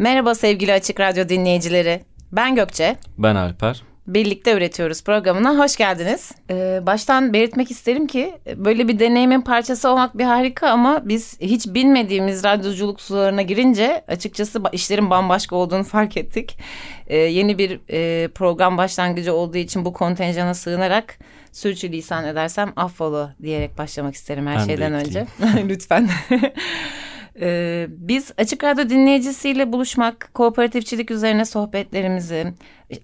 Merhaba 0.00 0.34
sevgili 0.34 0.72
Açık 0.72 1.00
Radyo 1.00 1.28
dinleyicileri. 1.28 2.00
Ben 2.32 2.54
Gökçe. 2.54 2.96
Ben 3.18 3.34
Alper. 3.34 3.82
Birlikte 4.06 4.52
Üretiyoruz 4.52 5.04
programına 5.04 5.58
hoş 5.58 5.76
geldiniz. 5.76 6.32
Ee, 6.50 6.80
baştan 6.86 7.32
belirtmek 7.32 7.70
isterim 7.70 8.06
ki 8.06 8.34
böyle 8.56 8.88
bir 8.88 8.98
deneyimin 8.98 9.40
parçası 9.40 9.88
olmak 9.88 10.18
bir 10.18 10.24
harika 10.24 10.68
ama 10.68 11.02
biz 11.04 11.40
hiç 11.40 11.66
bilmediğimiz 11.66 12.44
radyoculuk 12.44 13.00
sularına 13.00 13.42
girince 13.42 14.04
açıkçası 14.08 14.62
işlerin 14.72 15.10
bambaşka 15.10 15.56
olduğunu 15.56 15.84
fark 15.84 16.16
ettik. 16.16 16.58
Ee, 17.06 17.16
yeni 17.16 17.58
bir 17.58 17.80
e, 17.90 18.28
program 18.28 18.78
başlangıcı 18.78 19.34
olduğu 19.34 19.58
için 19.58 19.84
bu 19.84 19.92
kontenjana 19.92 20.54
sığınarak 20.54 21.18
sürçülisan 21.52 22.24
edersem 22.24 22.72
affola 22.76 23.34
diyerek 23.42 23.78
başlamak 23.78 24.14
isterim 24.14 24.46
her 24.46 24.56
Ben 24.56 24.62
de 24.62 24.66
şeyden 24.66 24.92
önce. 24.92 25.26
Lütfen. 25.68 26.08
Ee, 27.40 27.86
biz 27.90 28.32
Açık 28.38 28.64
Radyo 28.64 28.88
dinleyicisiyle 28.88 29.72
buluşmak, 29.72 30.30
kooperatifçilik 30.34 31.10
üzerine 31.10 31.44
sohbetlerimizi, 31.44 32.54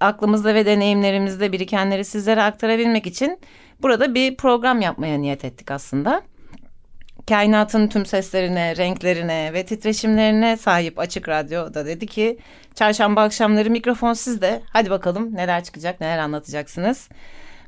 aklımızda 0.00 0.54
ve 0.54 0.66
deneyimlerimizde 0.66 1.52
birikenleri 1.52 2.04
sizlere 2.04 2.42
aktarabilmek 2.42 3.06
için 3.06 3.38
burada 3.82 4.14
bir 4.14 4.36
program 4.36 4.80
yapmaya 4.80 5.18
niyet 5.18 5.44
ettik 5.44 5.70
aslında. 5.70 6.22
Kainatın 7.28 7.88
tüm 7.88 8.06
seslerine, 8.06 8.76
renklerine 8.76 9.52
ve 9.52 9.66
titreşimlerine 9.66 10.56
sahip 10.56 10.98
Açık 10.98 11.28
Radyo 11.28 11.74
da 11.74 11.86
dedi 11.86 12.06
ki 12.06 12.38
çarşamba 12.74 13.22
akşamları 13.22 13.70
mikrofon 13.70 14.12
sizde. 14.12 14.62
Hadi 14.72 14.90
bakalım 14.90 15.34
neler 15.34 15.64
çıkacak, 15.64 16.00
neler 16.00 16.18
anlatacaksınız. 16.18 17.08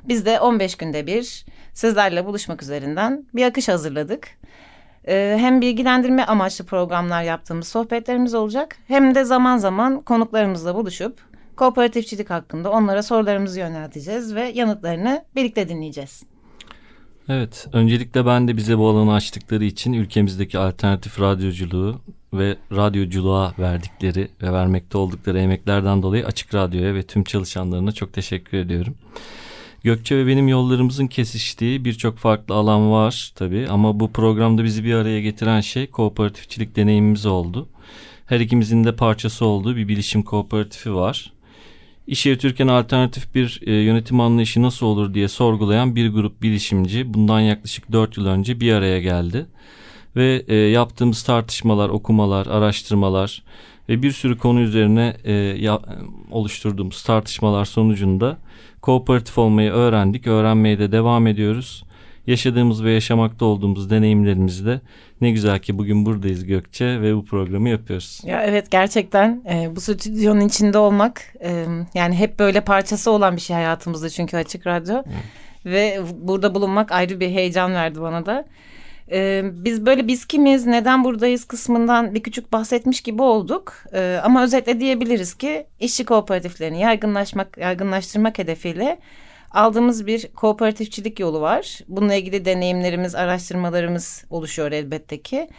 Biz 0.03 0.25
de 0.25 0.39
15 0.39 0.75
günde 0.75 1.07
bir 1.07 1.45
sizlerle 1.73 2.25
buluşmak 2.25 2.63
üzerinden 2.63 3.25
bir 3.33 3.45
akış 3.45 3.67
hazırladık. 3.67 4.27
Ee, 5.07 5.37
hem 5.39 5.61
bilgilendirme 5.61 6.23
amaçlı 6.23 6.65
programlar 6.65 7.23
yaptığımız 7.23 7.67
sohbetlerimiz 7.67 8.33
olacak. 8.33 8.75
Hem 8.87 9.15
de 9.15 9.23
zaman 9.23 9.57
zaman 9.57 10.01
konuklarımızla 10.01 10.75
buluşup 10.75 11.29
kooperatifçilik 11.55 12.29
hakkında 12.29 12.71
onlara 12.71 13.03
sorularımızı 13.03 13.59
yönelteceğiz 13.59 14.35
ve 14.35 14.51
yanıtlarını 14.55 15.25
birlikte 15.35 15.69
dinleyeceğiz. 15.69 16.23
Evet, 17.29 17.67
öncelikle 17.73 18.25
ben 18.25 18.47
de 18.47 18.57
bize 18.57 18.77
bu 18.77 18.87
alanı 18.87 19.13
açtıkları 19.13 19.65
için 19.65 19.93
ülkemizdeki 19.93 20.59
alternatif 20.59 21.19
radyoculuğu 21.19 22.01
ve 22.33 22.57
radyoculuğa 22.71 23.53
verdikleri 23.59 24.27
ve 24.41 24.51
vermekte 24.51 24.97
oldukları 24.97 25.39
emeklerden 25.39 26.03
dolayı 26.03 26.25
Açık 26.25 26.53
Radyo'ya 26.55 26.95
ve 26.95 27.03
tüm 27.03 27.23
çalışanlarına 27.23 27.91
çok 27.91 28.13
teşekkür 28.13 28.57
ediyorum. 28.57 28.95
Gökçe 29.83 30.17
ve 30.17 30.27
benim 30.27 30.47
yollarımızın 30.47 31.07
kesiştiği 31.07 31.85
birçok 31.85 32.17
farklı 32.17 32.55
alan 32.55 32.91
var 32.91 33.31
tabii 33.35 33.67
ama 33.69 33.99
bu 33.99 34.11
programda 34.11 34.63
bizi 34.63 34.83
bir 34.83 34.93
araya 34.93 35.21
getiren 35.21 35.61
şey 35.61 35.87
kooperatifçilik 35.87 36.75
deneyimimiz 36.75 37.25
oldu. 37.25 37.69
Her 38.25 38.39
ikimizin 38.39 38.83
de 38.83 38.95
parçası 38.95 39.45
olduğu 39.45 39.75
bir 39.75 39.87
bilişim 39.87 40.23
kooperatifi 40.23 40.95
var. 40.95 41.33
İş 42.07 42.25
yürütürken 42.25 42.67
alternatif 42.67 43.35
bir 43.35 43.61
e, 43.65 43.73
yönetim 43.73 44.19
anlayışı 44.19 44.61
nasıl 44.61 44.85
olur 44.85 45.13
diye 45.13 45.27
sorgulayan 45.27 45.95
bir 45.95 46.09
grup 46.09 46.41
bilişimci 46.41 47.13
bundan 47.13 47.39
yaklaşık 47.39 47.91
4 47.91 48.17
yıl 48.17 48.25
önce 48.25 48.59
bir 48.59 48.73
araya 48.73 48.99
geldi. 48.99 49.45
Ve 50.15 50.45
e, 50.47 50.55
yaptığımız 50.55 51.23
tartışmalar, 51.23 51.89
okumalar, 51.89 52.47
araştırmalar 52.47 53.43
ve 53.89 54.03
bir 54.03 54.11
sürü 54.11 54.37
konu 54.37 54.59
üzerine 54.59 55.17
e, 55.23 55.33
ya, 55.33 55.79
oluşturduğumuz 56.31 57.03
tartışmalar 57.03 57.65
sonucunda 57.65 58.37
kooperatif 58.81 59.37
olmayı 59.37 59.71
öğrendik, 59.71 60.27
öğrenmeye 60.27 60.79
de 60.79 60.91
devam 60.91 61.27
ediyoruz. 61.27 61.83
Yaşadığımız 62.27 62.83
ve 62.83 62.91
yaşamakta 62.91 63.45
olduğumuz 63.45 63.89
deneyimlerimizi 63.89 64.65
de 64.65 64.81
ne 65.21 65.31
güzel 65.31 65.59
ki 65.59 65.77
bugün 65.77 66.05
buradayız 66.05 66.45
Gökçe 66.45 67.01
ve 67.01 67.15
bu 67.15 67.25
programı 67.25 67.69
yapıyoruz. 67.69 68.21
Ya 68.25 68.43
evet 68.43 68.71
gerçekten 68.71 69.43
e, 69.49 69.75
bu 69.75 69.81
stüdyonun 69.81 70.41
içinde 70.41 70.77
olmak 70.77 71.21
e, 71.43 71.65
yani 71.93 72.15
hep 72.15 72.39
böyle 72.39 72.61
parçası 72.61 73.11
olan 73.11 73.35
bir 73.35 73.41
şey 73.41 73.55
hayatımızda 73.55 74.09
çünkü 74.09 74.37
Açık 74.37 74.67
Radyo. 74.67 75.03
Ve 75.65 75.99
burada 76.21 76.55
bulunmak 76.55 76.91
ayrı 76.91 77.19
bir 77.19 77.29
heyecan 77.29 77.73
verdi 77.73 78.01
bana 78.01 78.25
da. 78.25 78.45
E, 79.11 79.41
biz 79.53 79.85
böyle 79.85 80.07
biz 80.07 80.25
kimiz, 80.25 80.65
neden 80.65 81.03
buradayız 81.03 81.45
kısmından 81.45 82.15
bir 82.15 82.23
küçük 82.23 82.53
bahsetmiş 82.53 83.01
gibi 83.01 83.21
olduk. 83.21 83.73
E, 83.93 84.19
ama 84.23 84.43
özetle 84.43 84.79
diyebiliriz 84.79 85.33
ki 85.33 85.65
işçi 85.79 86.05
kooperatiflerini 86.05 86.81
yaygınlaşmak, 86.81 87.57
yaygınlaştırmak 87.57 88.37
hedefiyle 88.37 88.99
aldığımız 89.51 90.07
bir 90.07 90.27
kooperatifçilik 90.27 91.19
yolu 91.19 91.41
var. 91.41 91.79
Bununla 91.87 92.13
ilgili 92.13 92.45
deneyimlerimiz, 92.45 93.15
araştırmalarımız 93.15 94.25
oluşuyor 94.29 94.71
elbette 94.71 95.21
ki. 95.21 95.49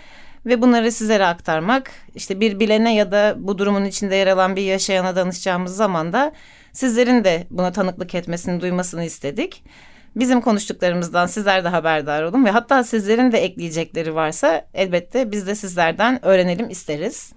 Ve 0.47 0.62
bunları 0.62 0.93
sizlere 0.93 1.27
aktarmak, 1.27 1.91
işte 2.15 2.41
bir 2.41 2.61
bilene 2.61 2.94
ya 2.94 3.12
da 3.12 3.37
bu 3.38 3.59
durumun 3.59 3.84
içinde 3.84 4.17
yer 4.17 4.27
alan 4.27 4.56
bir 4.56 4.62
yaşayana 4.62 5.17
danışacağımız 5.17 5.77
zaman 5.77 6.12
da 6.12 6.32
sizlerin 6.72 7.25
de 7.25 7.47
buna 7.50 7.72
tanıklık 7.72 8.15
etmesini, 8.15 8.61
duymasını 8.61 9.05
istedik. 9.05 9.65
Bizim 10.16 10.41
konuştuklarımızdan 10.41 11.26
sizler 11.26 11.65
de 11.65 11.69
haberdar 11.69 12.22
olun 12.22 12.44
ve 12.44 12.50
hatta 12.50 12.84
sizlerin 12.84 13.32
de 13.32 13.38
ekleyecekleri 13.38 14.15
varsa 14.15 14.66
elbette 14.75 15.32
biz 15.32 15.47
de 15.47 15.54
sizlerden 15.54 16.25
öğrenelim 16.25 16.71
isteriz. 16.71 17.32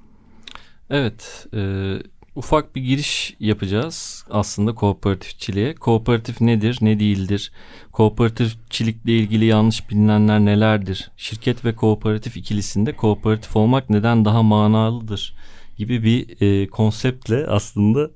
Evet, 0.89 1.47
e, 1.53 1.93
ufak 2.35 2.75
bir 2.75 2.81
giriş 2.81 3.35
yapacağız 3.39 4.25
aslında 4.29 4.75
kooperatifçiliğe. 4.75 5.75
Kooperatif 5.75 6.41
nedir, 6.41 6.77
ne 6.81 6.99
değildir? 6.99 7.51
Kooperatifçilikle 7.91 9.11
ilgili 9.11 9.45
yanlış 9.45 9.89
bilinenler 9.89 10.39
nelerdir? 10.39 11.11
Şirket 11.17 11.65
ve 11.65 11.75
kooperatif 11.75 12.37
ikilisinde 12.37 12.95
kooperatif 12.95 13.55
olmak 13.55 13.89
neden 13.89 14.25
daha 14.25 14.43
manalıdır? 14.43 15.35
Gibi 15.77 16.03
bir 16.03 16.41
e, 16.41 16.67
konseptle 16.67 17.47
aslında 17.47 18.09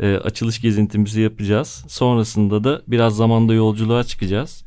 e, 0.00 0.16
açılış 0.16 0.60
gezintimizi 0.60 1.20
yapacağız. 1.20 1.84
Sonrasında 1.88 2.64
da 2.64 2.82
biraz 2.88 3.16
zamanda 3.16 3.54
yolculuğa 3.54 4.04
çıkacağız. 4.04 4.64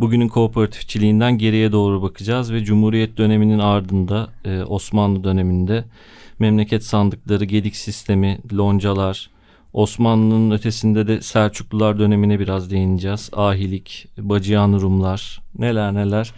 Bugünün 0.00 0.28
kooperatifçiliğinden 0.28 1.38
geriye 1.38 1.72
doğru 1.72 2.02
bakacağız 2.02 2.52
ve 2.52 2.64
Cumhuriyet 2.64 3.16
döneminin 3.16 3.58
ardında 3.58 4.28
e, 4.44 4.62
Osmanlı 4.62 5.24
döneminde 5.24 5.84
memleket 6.38 6.84
sandıkları, 6.84 7.44
gedik 7.44 7.76
sistemi, 7.76 8.38
loncalar, 8.52 9.30
Osmanlı'nın 9.72 10.50
ötesinde 10.50 11.06
de 11.06 11.20
Selçuklular 11.20 11.98
dönemine 11.98 12.40
biraz 12.40 12.70
değineceğiz. 12.70 13.30
Ahilik, 13.32 14.08
Bacıyan 14.18 14.72
Rumlar, 14.72 15.42
neler 15.58 15.94
neler 15.94 16.32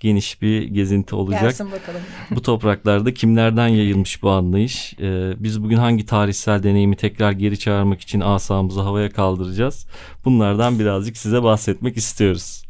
geniş 0.00 0.42
bir 0.42 0.62
gezinti 0.62 1.14
olacak. 1.14 1.42
Gelsin 1.42 1.72
bakalım. 1.72 2.00
Bu 2.30 2.42
topraklarda 2.42 3.14
kimlerden 3.14 3.68
yayılmış 3.68 4.22
bu 4.22 4.30
anlayış? 4.30 4.94
Ee, 5.00 5.32
biz 5.36 5.62
bugün 5.62 5.76
hangi 5.76 6.06
tarihsel 6.06 6.62
deneyimi 6.62 6.96
tekrar 6.96 7.32
geri 7.32 7.58
çağırmak 7.58 8.00
için 8.00 8.20
asamızı 8.20 8.80
havaya 8.80 9.10
kaldıracağız? 9.10 9.86
Bunlardan 10.24 10.78
birazcık 10.78 11.16
size 11.16 11.42
bahsetmek 11.42 11.96
istiyoruz. 11.96 12.64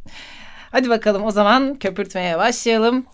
Hadi 0.70 0.88
bakalım 0.88 1.24
o 1.24 1.30
zaman 1.30 1.74
köpürtmeye 1.74 2.38
başlayalım. 2.38 3.06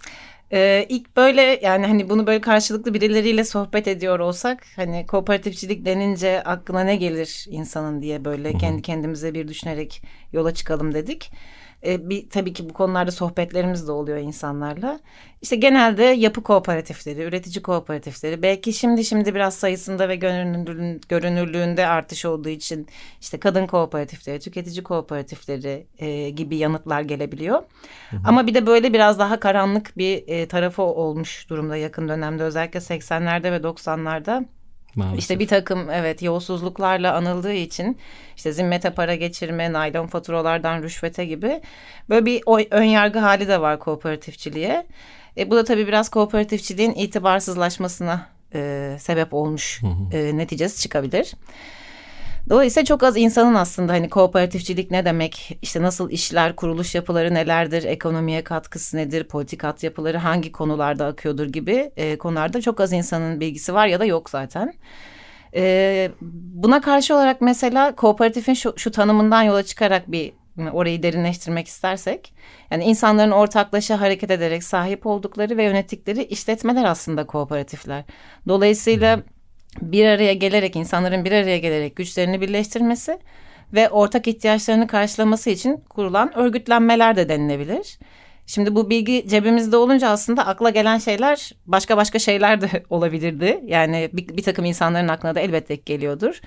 Ee, 0.52 0.86
ilk 0.88 1.16
böyle 1.16 1.60
yani 1.62 1.86
hani 1.86 2.10
bunu 2.10 2.26
böyle 2.26 2.40
karşılıklı 2.40 2.94
birileriyle 2.94 3.44
sohbet 3.44 3.88
ediyor 3.88 4.18
olsak 4.18 4.66
hani 4.76 5.06
kooperatifçilik 5.06 5.84
denince 5.84 6.42
aklına 6.42 6.80
ne 6.80 6.96
gelir 6.96 7.46
insanın 7.48 8.02
diye 8.02 8.24
böyle 8.24 8.52
kendi 8.58 8.82
kendimize 8.82 9.34
bir 9.34 9.48
düşünerek 9.48 10.02
yola 10.32 10.54
çıkalım 10.54 10.94
dedik. 10.94 11.30
Ee, 11.86 12.08
bir 12.10 12.30
tabii 12.30 12.52
ki 12.52 12.68
bu 12.68 12.72
konularda 12.72 13.10
sohbetlerimiz 13.10 13.88
de 13.88 13.92
oluyor 13.92 14.18
insanlarla. 14.18 15.00
İşte 15.42 15.56
genelde 15.56 16.02
yapı 16.04 16.42
kooperatifleri, 16.42 17.22
üretici 17.22 17.62
kooperatifleri 17.62 18.42
belki 18.42 18.72
şimdi 18.72 19.04
şimdi 19.04 19.34
biraz 19.34 19.54
sayısında 19.54 20.08
ve 20.08 20.16
görünürlüğün- 20.16 21.00
görünürlüğünde 21.08 21.86
artış 21.86 22.24
olduğu 22.24 22.48
için 22.48 22.86
işte 23.20 23.40
kadın 23.40 23.66
kooperatifleri, 23.66 24.40
tüketici 24.40 24.82
kooperatifleri 24.82 25.86
e, 25.98 26.30
gibi 26.30 26.56
yanıtlar 26.56 27.00
gelebiliyor. 27.00 27.62
Ama 28.24 28.46
bir 28.46 28.54
de 28.54 28.66
böyle 28.66 28.92
biraz 28.92 29.18
daha 29.18 29.40
karanlık 29.40 29.98
bir 29.98 30.24
e, 30.28 30.48
tarafı 30.48 30.82
olmuş 30.82 31.50
durumda 31.50 31.76
yakın 31.76 32.08
dönemde 32.08 32.42
özellikle 32.42 32.78
80'lerde 32.80 33.52
ve 33.52 33.56
90'larda. 33.56 34.44
Maalesef. 34.96 35.18
İşte 35.18 35.38
bir 35.38 35.48
takım 35.48 35.90
evet 35.90 36.22
yolsuzluklarla 36.22 37.14
anıldığı 37.14 37.52
için 37.52 37.98
işte 38.36 38.52
zimmete 38.52 38.90
para 38.90 39.14
geçirme, 39.14 39.72
naylon 39.72 40.06
faturalardan 40.06 40.82
rüşvete 40.82 41.24
gibi 41.24 41.60
böyle 42.08 42.26
bir 42.26 42.42
ön 42.70 42.82
yargı 42.82 43.18
hali 43.18 43.48
de 43.48 43.60
var 43.60 43.78
kooperatifçiliğe. 43.78 44.86
E, 45.36 45.50
bu 45.50 45.56
da 45.56 45.64
tabii 45.64 45.86
biraz 45.86 46.08
kooperatifçiliğin 46.08 46.94
itibarsızlaşmasına 46.94 48.26
e, 48.54 48.96
sebep 49.00 49.34
olmuş 49.34 49.82
e, 50.12 50.36
neticesi 50.36 50.82
çıkabilir. 50.82 51.34
Dolayısıyla 52.48 52.84
çok 52.84 53.02
az 53.02 53.16
insanın 53.16 53.54
aslında 53.54 53.92
hani 53.92 54.08
kooperatifçilik 54.08 54.90
ne 54.90 55.04
demek, 55.04 55.58
işte 55.62 55.82
nasıl 55.82 56.10
işler, 56.10 56.56
kuruluş 56.56 56.94
yapıları 56.94 57.34
nelerdir, 57.34 57.84
ekonomiye 57.84 58.44
katkısı 58.44 58.96
nedir, 58.96 59.24
politikat 59.24 59.82
yapıları 59.82 60.18
hangi 60.18 60.52
konularda 60.52 61.06
akıyordur 61.06 61.46
gibi 61.46 61.90
e, 61.96 62.18
konularda 62.18 62.60
çok 62.60 62.80
az 62.80 62.92
insanın 62.92 63.40
bilgisi 63.40 63.74
var 63.74 63.86
ya 63.86 64.00
da 64.00 64.04
yok 64.04 64.30
zaten. 64.30 64.74
E, 65.54 66.10
buna 66.52 66.80
karşı 66.80 67.14
olarak 67.14 67.40
mesela 67.40 67.94
kooperatifin 67.94 68.54
şu, 68.54 68.74
şu 68.76 68.90
tanımından 68.90 69.42
yola 69.42 69.62
çıkarak 69.62 70.12
bir 70.12 70.32
orayı 70.72 71.02
derinleştirmek 71.02 71.68
istersek 71.68 72.34
yani 72.70 72.84
insanların 72.84 73.30
ortaklaşa 73.30 74.00
hareket 74.00 74.30
ederek 74.30 74.64
sahip 74.64 75.06
oldukları 75.06 75.56
ve 75.56 75.64
yönettikleri 75.64 76.24
işletmeler 76.24 76.84
aslında 76.84 77.26
kooperatifler. 77.26 78.04
Dolayısıyla 78.48 79.22
bir 79.80 80.06
araya 80.06 80.34
gelerek 80.34 80.76
insanların 80.76 81.24
bir 81.24 81.32
araya 81.32 81.58
gelerek 81.58 81.96
güçlerini 81.96 82.40
birleştirmesi 82.40 83.18
ve 83.72 83.90
ortak 83.90 84.28
ihtiyaçlarını 84.28 84.86
karşılaması 84.86 85.50
için 85.50 85.76
kurulan 85.88 86.38
örgütlenmeler 86.38 87.16
de 87.16 87.28
denilebilir. 87.28 87.98
Şimdi 88.46 88.74
bu 88.74 88.90
bilgi 88.90 89.28
cebimizde 89.28 89.76
olunca 89.76 90.08
aslında 90.08 90.46
akla 90.46 90.70
gelen 90.70 90.98
şeyler 90.98 91.52
başka 91.66 91.96
başka 91.96 92.18
şeyler 92.18 92.60
de 92.60 92.68
olabilirdi. 92.90 93.60
Yani 93.66 94.10
bir, 94.12 94.36
bir 94.36 94.42
takım 94.42 94.64
insanların 94.64 95.08
aklına 95.08 95.34
da 95.34 95.40
elbette 95.40 95.74
geliyordur. 95.74 96.40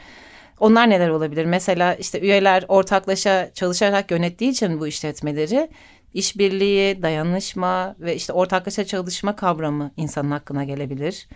Onlar 0.60 0.90
neler 0.90 1.10
olabilir? 1.10 1.46
Mesela 1.46 1.96
işte 1.96 2.20
üyeler 2.20 2.66
ortaklaşa 2.68 3.52
çalışarak 3.54 4.12
yönettiği 4.12 4.52
için 4.52 4.80
bu 4.80 4.88
işletmeleri 4.88 5.70
işbirliği, 6.14 7.02
dayanışma 7.02 7.96
ve 8.00 8.16
işte 8.16 8.34
ortaklaşa 8.34 8.86
çalışma 8.86 9.36
kavramı 9.36 9.92
insanın 9.98 10.32
hakkına 10.32 10.64
gelebilir. 10.64 11.28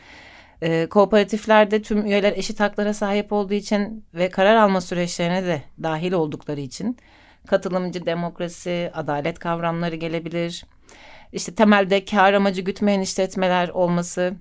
E, 0.62 0.86
kooperatiflerde 0.90 1.82
tüm 1.82 2.06
üyeler 2.06 2.34
eşit 2.38 2.60
haklara 2.60 2.94
sahip 2.94 3.34
olduğu 3.34 3.54
için 3.54 4.06
ve 4.14 4.30
karar 4.30 4.56
alma 4.56 4.82
süreçlerine 4.82 5.46
de 5.46 5.64
dahil 5.84 6.12
oldukları 6.12 6.62
için 6.62 6.98
katılımcı 7.48 8.06
demokrasi, 8.06 8.92
adalet 8.94 9.40
kavramları 9.40 9.96
gelebilir. 9.96 10.66
İşte 11.32 11.56
temelde 11.56 12.06
kar 12.06 12.34
amacı 12.34 12.62
gütmeyen 12.62 13.02
işletmeler 13.02 13.70
olması 13.70 14.34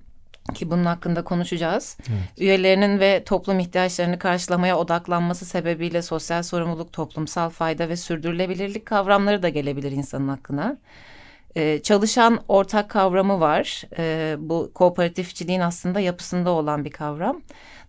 ki 0.53 0.71
bunun 0.71 0.85
hakkında 0.85 1.23
konuşacağız. 1.23 1.97
Evet. 1.99 2.39
Üyelerinin 2.41 2.99
ve 2.99 3.23
toplum 3.23 3.59
ihtiyaçlarını 3.59 4.19
karşılamaya 4.19 4.77
odaklanması 4.77 5.45
sebebiyle 5.45 6.01
sosyal 6.01 6.43
sorumluluk, 6.43 6.93
toplumsal 6.93 7.49
fayda 7.49 7.89
ve 7.89 7.95
sürdürülebilirlik 7.95 8.85
kavramları 8.85 9.43
da 9.43 9.49
gelebilir 9.49 9.91
insanın 9.91 10.27
hakkına. 10.27 10.77
Ee, 11.55 11.79
çalışan 11.83 12.39
ortak 12.47 12.89
kavramı 12.89 13.39
var. 13.39 13.83
Ee, 13.97 14.35
bu 14.39 14.71
kooperatifçiliğin 14.73 15.59
aslında 15.59 15.99
yapısında 15.99 16.49
olan 16.49 16.85
bir 16.85 16.91
kavram. 16.91 17.41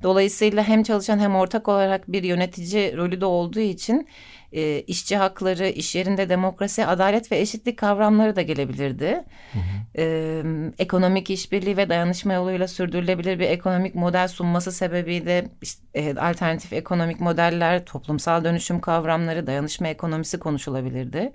Dolayısıyla 0.02 0.68
hem 0.68 0.82
çalışan 0.82 1.18
hem 1.18 1.36
ortak 1.36 1.68
olarak 1.68 2.12
bir 2.12 2.22
yönetici 2.22 2.96
rolü 2.96 3.20
de 3.20 3.24
olduğu 3.24 3.60
için 3.60 4.08
e, 4.52 4.80
işçi 4.80 5.16
hakları, 5.16 5.68
iş 5.68 5.94
yerinde 5.94 6.28
demokrasi, 6.28 6.86
adalet 6.86 7.32
ve 7.32 7.38
eşitlik 7.38 7.78
kavramları 7.78 8.36
da 8.36 8.42
gelebilirdi. 8.42 9.24
Hı 9.52 9.58
hı. 9.58 10.02
E, 10.02 10.42
ekonomik 10.78 11.30
işbirliği 11.30 11.76
ve 11.76 11.88
dayanışma 11.88 12.32
yoluyla 12.32 12.68
sürdürülebilir 12.68 13.38
bir 13.38 13.48
ekonomik 13.48 13.94
model 13.94 14.28
sunması 14.28 14.72
sebebiyle 14.72 15.48
işte, 15.62 15.82
e, 15.94 16.14
alternatif 16.14 16.72
ekonomik 16.72 17.20
modeller, 17.20 17.84
toplumsal 17.84 18.44
dönüşüm 18.44 18.80
kavramları, 18.80 19.46
dayanışma 19.46 19.88
ekonomisi 19.88 20.38
konuşulabilirdi. 20.38 21.32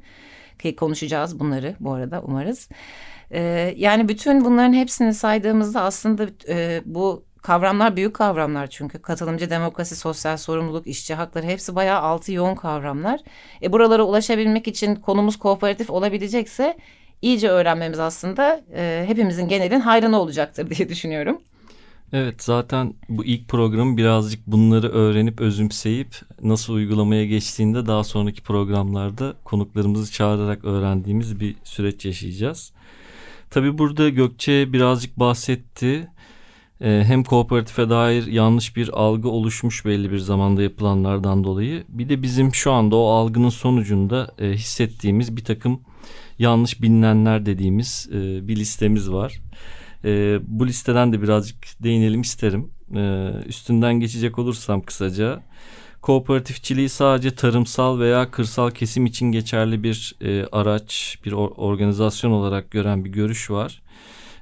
Konuşacağız 0.77 1.39
bunları 1.39 1.75
bu 1.79 1.93
arada 1.93 2.21
umarız. 2.21 2.69
E, 3.31 3.73
yani 3.77 4.09
bütün 4.09 4.45
bunların 4.45 4.73
hepsini 4.73 5.13
saydığımızda 5.13 5.81
aslında 5.81 6.27
e, 6.49 6.81
bu 6.85 7.25
kavramlar 7.41 7.95
büyük 7.95 8.15
kavramlar 8.15 8.67
çünkü 8.67 9.01
katılımcı 9.01 9.49
demokrasi, 9.49 9.95
sosyal 9.95 10.37
sorumluluk, 10.37 10.87
işçi 10.87 11.13
hakları 11.13 11.45
hepsi 11.45 11.75
bayağı 11.75 11.99
altı 11.99 12.31
yoğun 12.31 12.55
kavramlar. 12.55 13.19
E 13.61 13.71
buralara 13.71 14.03
ulaşabilmek 14.03 14.67
için 14.67 14.95
konumuz 14.95 15.39
kooperatif 15.39 15.89
olabilecekse 15.89 16.77
iyice 17.21 17.49
öğrenmemiz 17.49 17.99
aslında 17.99 18.61
e, 18.73 19.03
hepimizin 19.07 19.47
genelin 19.47 19.79
hayrına 19.79 20.21
olacaktır 20.21 20.69
diye 20.75 20.89
düşünüyorum. 20.89 21.41
Evet 22.13 22.43
zaten 22.43 22.93
bu 23.09 23.25
ilk 23.25 23.47
program 23.47 23.97
birazcık 23.97 24.47
bunları 24.47 24.89
öğrenip 24.89 25.41
özümseyip 25.41 26.15
nasıl 26.43 26.73
uygulamaya 26.73 27.25
geçtiğinde 27.25 27.85
daha 27.85 28.03
sonraki 28.03 28.41
programlarda 28.41 29.33
konuklarımızı 29.43 30.11
çağırarak 30.11 30.65
öğrendiğimiz 30.65 31.39
bir 31.39 31.55
süreç 31.63 32.05
yaşayacağız. 32.05 32.71
Tabi 33.49 33.77
burada 33.77 34.09
Gökçe 34.09 34.73
birazcık 34.73 35.19
bahsetti 35.19 36.07
e, 36.81 37.03
hem 37.07 37.23
kooperatife 37.23 37.89
dair 37.89 38.27
yanlış 38.27 38.75
bir 38.75 38.89
algı 38.89 39.29
oluşmuş 39.29 39.85
belli 39.85 40.11
bir 40.11 40.17
zamanda 40.17 40.63
yapılanlardan 40.63 41.43
dolayı. 41.43 41.83
Bir 41.89 42.09
de 42.09 42.21
bizim 42.21 42.53
şu 42.53 42.71
anda 42.71 42.95
o 42.95 43.07
algının 43.07 43.49
sonucunda 43.49 44.35
e, 44.39 44.49
hissettiğimiz 44.49 45.37
bir 45.37 45.43
takım 45.43 45.81
yanlış 46.39 46.81
bilinenler 46.81 47.45
dediğimiz 47.45 48.09
e, 48.11 48.47
bir 48.47 48.55
listemiz 48.55 49.11
var. 49.11 49.41
E, 50.05 50.39
bu 50.47 50.67
listeden 50.67 51.13
de 51.13 51.21
birazcık 51.21 51.57
değinelim 51.83 52.21
isterim. 52.21 52.71
E, 52.95 53.31
üstünden 53.45 53.99
geçecek 53.99 54.39
olursam 54.39 54.81
kısaca. 54.81 55.43
Kooperatifçiliği 56.01 56.89
sadece 56.89 57.35
tarımsal 57.35 57.99
veya 57.99 58.31
kırsal 58.31 58.71
kesim 58.71 59.05
için 59.05 59.31
geçerli 59.31 59.83
bir 59.83 60.15
e, 60.21 60.45
araç, 60.51 61.19
bir 61.25 61.31
or 61.31 61.51
organizasyon 61.57 62.31
olarak 62.31 62.71
gören 62.71 63.05
bir 63.05 63.09
görüş 63.09 63.51
var. 63.51 63.81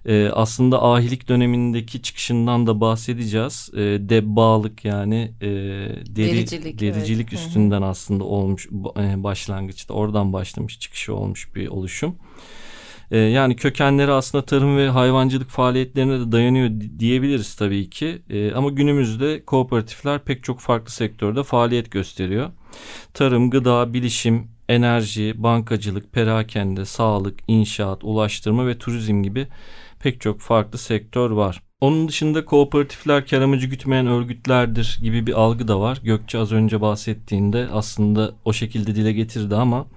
E, 0.06 0.30
aslında 0.34 0.84
ahilik 0.84 1.28
dönemindeki 1.28 2.02
çıkışından 2.02 2.68
da 2.68 2.82
bahsedeceğiz. 2.82 3.70
E, 3.74 3.80
debbalık 3.82 4.86
yani 4.86 5.32
e, 5.42 5.48
deri, 5.48 6.16
dericilik, 6.16 6.80
dericilik 6.80 7.34
evet. 7.34 7.40
üstünden 7.40 7.82
aslında 7.82 8.24
olmuş 8.24 8.70
e, 9.00 9.24
başlangıçta 9.24 9.94
oradan 9.94 10.34
başlamış 10.34 10.80
çıkışı 10.80 11.16
olmuş 11.16 11.56
bir 11.56 11.68
oluşum. 11.68 12.16
E, 13.12 13.18
yani 13.18 13.56
kökenleri 13.56 14.12
aslında 14.12 14.46
tarım 14.46 14.78
ve 14.78 14.90
hayvancılık 14.90 15.50
faaliyetlerine 15.50 16.20
de 16.20 16.32
dayanıyor 16.32 16.72
diyebiliriz 17.00 17.56
tabii 17.56 17.90
ki. 17.90 18.22
E, 18.30 18.52
ama 18.52 18.70
günümüzde 18.70 19.46
kooperatifler 19.46 20.20
pek 20.20 20.44
çok 20.44 20.60
farklı 20.60 20.92
sektörde 20.92 21.44
faaliyet 21.44 21.92
gösteriyor. 21.92 22.50
Tarım, 23.14 23.50
gıda, 23.50 23.94
bilişim, 23.94 24.48
enerji, 24.70 25.34
bankacılık, 25.38 26.14
perakende, 26.14 26.86
sağlık, 26.86 27.40
inşaat, 27.48 28.04
ulaştırma 28.04 28.68
ve 28.68 28.78
turizm 28.78 29.24
gibi 29.24 29.48
pek 30.00 30.22
çok 30.22 30.40
farklı 30.40 30.78
sektör 30.78 31.32
var. 31.32 31.62
Onun 31.82 32.08
dışında 32.08 32.46
kooperatifler 32.46 33.28
kar 33.28 33.42
amacı 33.42 33.68
gütmeyen 33.68 34.08
örgütlerdir 34.08 35.00
gibi 35.02 35.28
bir 35.28 35.34
algı 35.34 35.68
da 35.68 35.80
var. 35.80 36.00
Gökçe 36.04 36.38
az 36.38 36.52
önce 36.52 36.82
bahsettiğinde 36.82 37.68
aslında 37.72 38.32
o 38.46 38.54
şekilde 38.54 38.96
dile 38.96 39.12
getirdi 39.12 39.56
ama 39.56 39.88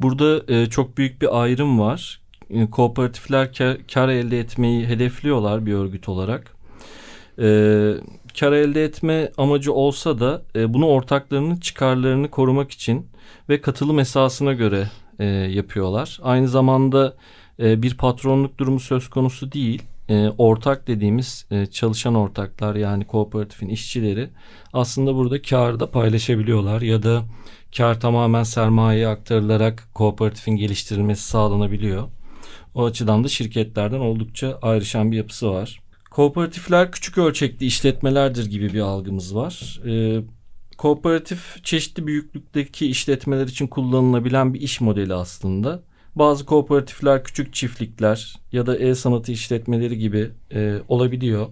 burada 0.00 0.52
e, 0.54 0.66
çok 0.70 0.98
büyük 0.98 1.22
bir 1.22 1.42
ayrım 1.42 1.80
var. 1.80 2.23
E, 2.50 2.70
kooperatifler 2.70 3.52
kar, 3.52 3.76
kar 3.94 4.08
elde 4.08 4.40
etmeyi 4.40 4.86
hedefliyorlar 4.86 5.66
bir 5.66 5.74
örgüt 5.74 6.08
olarak. 6.08 6.54
E, 7.38 7.46
kar 8.40 8.52
elde 8.52 8.84
etme 8.84 9.32
amacı 9.36 9.72
olsa 9.72 10.20
da 10.20 10.42
e, 10.56 10.74
bunu 10.74 10.86
ortaklarının 10.86 11.56
çıkarlarını 11.56 12.30
korumak 12.30 12.70
için 12.70 13.06
ve 13.48 13.60
katılım 13.60 13.98
esasına 13.98 14.52
göre 14.52 14.88
e, 15.18 15.24
yapıyorlar. 15.26 16.20
Aynı 16.22 16.48
zamanda 16.48 17.16
e, 17.60 17.82
bir 17.82 17.96
patronluk 17.96 18.58
durumu 18.58 18.80
söz 18.80 19.08
konusu 19.10 19.52
değil. 19.52 19.82
E, 20.08 20.28
ortak 20.38 20.86
dediğimiz 20.86 21.46
e, 21.50 21.66
çalışan 21.66 22.14
ortaklar 22.14 22.74
yani 22.74 23.04
kooperatifin 23.04 23.68
işçileri 23.68 24.30
aslında 24.72 25.14
burada 25.14 25.42
karı 25.42 25.80
da 25.80 25.90
paylaşabiliyorlar 25.90 26.82
ya 26.82 27.02
da 27.02 27.22
kar 27.76 28.00
tamamen 28.00 28.42
sermayeye 28.42 29.08
aktarılarak 29.08 29.88
kooperatifin 29.94 30.56
geliştirilmesi 30.56 31.22
sağlanabiliyor. 31.22 32.08
O 32.74 32.84
açıdan 32.84 33.24
da 33.24 33.28
şirketlerden 33.28 34.00
oldukça 34.00 34.58
ayrışan 34.62 35.12
bir 35.12 35.16
yapısı 35.16 35.50
var. 35.50 35.80
Kooperatifler 36.10 36.92
küçük 36.92 37.18
ölçekli 37.18 37.66
işletmelerdir 37.66 38.46
gibi 38.50 38.72
bir 38.72 38.80
algımız 38.80 39.34
var. 39.34 39.80
Ee, 39.86 40.20
kooperatif 40.78 41.64
çeşitli 41.64 42.06
büyüklükteki 42.06 42.86
işletmeler 42.86 43.46
için 43.46 43.66
kullanılabilen 43.66 44.54
bir 44.54 44.60
iş 44.60 44.80
modeli 44.80 45.14
aslında. 45.14 45.82
Bazı 46.14 46.46
kooperatifler 46.46 47.24
küçük 47.24 47.54
çiftlikler 47.54 48.34
ya 48.52 48.66
da 48.66 48.76
el 48.76 48.94
sanatı 48.94 49.32
işletmeleri 49.32 49.98
gibi 49.98 50.30
e, 50.54 50.78
olabiliyor. 50.88 51.46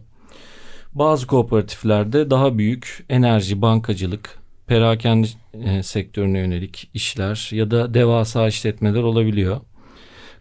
Bazı 0.94 1.26
kooperatiflerde 1.26 2.30
daha 2.30 2.58
büyük 2.58 3.04
enerji, 3.08 3.62
bankacılık, 3.62 4.38
perakende 4.66 5.28
e, 5.54 5.82
sektörüne 5.82 6.38
yönelik 6.38 6.90
işler 6.94 7.48
ya 7.52 7.70
da 7.70 7.94
devasa 7.94 8.48
işletmeler 8.48 9.02
olabiliyor. 9.02 9.60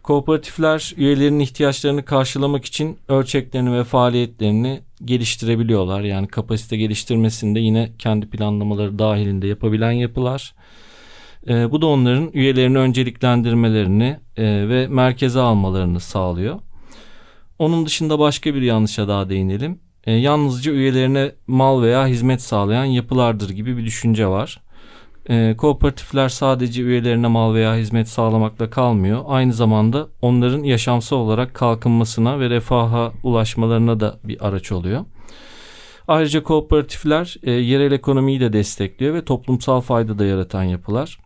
Kooperatifler 0.02 0.94
üyelerinin 0.96 1.40
ihtiyaçlarını 1.40 2.04
karşılamak 2.04 2.64
için 2.64 2.98
ölçeklerini 3.08 3.72
ve 3.78 3.84
faaliyetlerini 3.84 4.80
geliştirebiliyorlar. 5.04 6.00
Yani 6.00 6.28
kapasite 6.28 6.76
geliştirmesinde 6.76 7.60
yine 7.60 7.92
kendi 7.98 8.30
planlamaları 8.30 8.98
dahilinde 8.98 9.46
yapabilen 9.46 9.90
yapılar. 9.92 10.54
E, 11.48 11.70
bu 11.70 11.82
da 11.82 11.86
onların 11.86 12.30
üyelerini 12.32 12.78
önceliklendirmelerini 12.78 14.16
e, 14.36 14.68
ve 14.68 14.88
merkeze 14.88 15.40
almalarını 15.40 16.00
sağlıyor. 16.00 16.60
onun 17.58 17.86
dışında 17.86 18.18
başka 18.18 18.54
bir 18.54 18.62
yanlışa 18.62 19.08
daha 19.08 19.30
değinelim. 19.30 19.80
E, 20.04 20.12
yalnızca 20.12 20.72
üyelerine 20.72 21.32
mal 21.46 21.82
veya 21.82 22.06
hizmet 22.06 22.42
sağlayan 22.42 22.84
yapılardır 22.84 23.50
gibi 23.50 23.76
bir 23.76 23.84
düşünce 23.84 24.26
var. 24.26 24.60
E, 25.32 25.56
kooperatifler 25.56 26.28
sadece 26.28 26.82
üyelerine 26.82 27.26
mal 27.26 27.54
veya 27.54 27.76
hizmet 27.76 28.08
sağlamakla 28.08 28.70
kalmıyor. 28.70 29.22
Aynı 29.26 29.52
zamanda 29.52 30.08
onların 30.22 30.62
yaşamsal 30.62 31.16
olarak 31.16 31.54
kalkınmasına 31.54 32.40
ve 32.40 32.50
refaha 32.50 33.12
ulaşmalarına 33.22 34.00
da 34.00 34.18
bir 34.24 34.48
araç 34.48 34.72
oluyor. 34.72 35.04
Ayrıca 36.08 36.42
kooperatifler 36.42 37.36
e, 37.42 37.50
yerel 37.50 37.92
ekonomiyi 37.92 38.40
de 38.40 38.52
destekliyor 38.52 39.14
ve 39.14 39.24
toplumsal 39.24 39.80
fayda 39.80 40.18
da 40.18 40.24
yaratan 40.24 40.62
yapılar. 40.62 41.18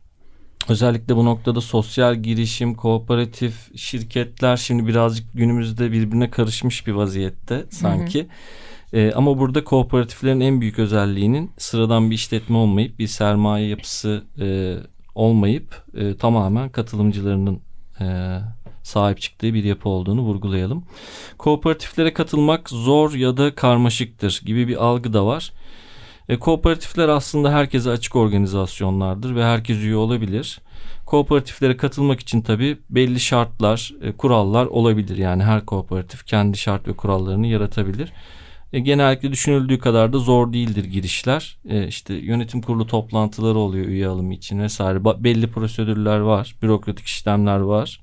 Özellikle 0.69 1.17
bu 1.17 1.25
noktada 1.25 1.61
sosyal 1.61 2.15
girişim, 2.15 2.75
kooperatif 2.75 3.79
şirketler 3.79 4.57
şimdi 4.57 4.87
birazcık 4.87 5.27
günümüzde 5.35 5.93
birbirine 5.93 6.31
karışmış 6.31 6.87
bir 6.87 6.93
vaziyette 6.93 7.65
sanki. 7.71 8.19
Hı 8.19 8.23
hı. 8.23 8.29
E, 8.93 9.13
ama 9.13 9.39
burada 9.39 9.65
kooperatiflerin 9.65 10.41
en 10.41 10.61
büyük 10.61 10.79
özelliğinin 10.79 11.51
sıradan 11.59 12.11
bir 12.11 12.15
işletme 12.15 12.57
olmayıp 12.57 12.99
bir 12.99 13.07
sermaye 13.07 13.69
yapısı 13.69 14.25
e, 14.41 14.77
olmayıp 15.15 15.85
e, 15.97 16.17
tamamen 16.17 16.69
katılımcılarının 16.69 17.61
e, 18.01 18.39
sahip 18.83 19.21
çıktığı 19.21 19.55
bir 19.55 19.65
yapı 19.65 19.89
olduğunu 19.89 20.21
vurgulayalım. 20.21 20.85
Kooperatiflere 21.39 22.13
katılmak 22.13 22.71
zor 22.71 23.15
ya 23.15 23.37
da 23.37 23.55
karmaşıktır 23.55 24.43
gibi 24.45 24.69
bir 24.69 24.85
algı 24.85 25.13
da 25.13 25.27
var. 25.27 25.53
E, 26.29 26.37
kooperatifler 26.39 27.09
aslında 27.09 27.53
herkese 27.53 27.91
açık 27.91 28.17
organizasyonlardır 28.17 29.37
ve 29.37 29.45
herkes 29.45 29.79
üye 29.79 29.97
olabilir. 29.97 30.61
Kooperatiflere 31.07 31.77
katılmak 31.77 32.21
için 32.21 32.41
tabi 32.41 32.79
belli 32.91 33.21
şartlar, 33.21 33.93
e, 34.03 34.13
kurallar 34.13 34.67
olabilir. 34.67 35.17
Yani 35.17 35.43
her 35.43 35.67
kooperatif 35.67 36.27
kendi 36.27 36.59
şart 36.59 36.89
ve 36.89 36.93
kurallarını 36.93 37.47
yaratabilir. 37.47 38.13
E, 38.73 38.81
genellikle 38.81 39.33
düşünüldüğü 39.33 39.79
kadar 39.79 40.13
da 40.13 40.19
zor 40.19 40.53
değildir 40.53 40.85
girişler. 40.85 41.59
E, 41.69 41.87
işte 41.89 42.15
yönetim 42.15 42.63
kurulu 42.63 42.87
toplantıları 42.87 43.59
oluyor 43.59 43.87
üye 43.87 44.07
alımı 44.07 44.35
için 44.35 44.59
vesaire. 44.59 44.99
Ba- 44.99 45.25
belli 45.25 45.51
prosedürler 45.51 46.19
var, 46.19 46.57
bürokratik 46.63 47.07
işlemler 47.07 47.59
var. 47.59 48.01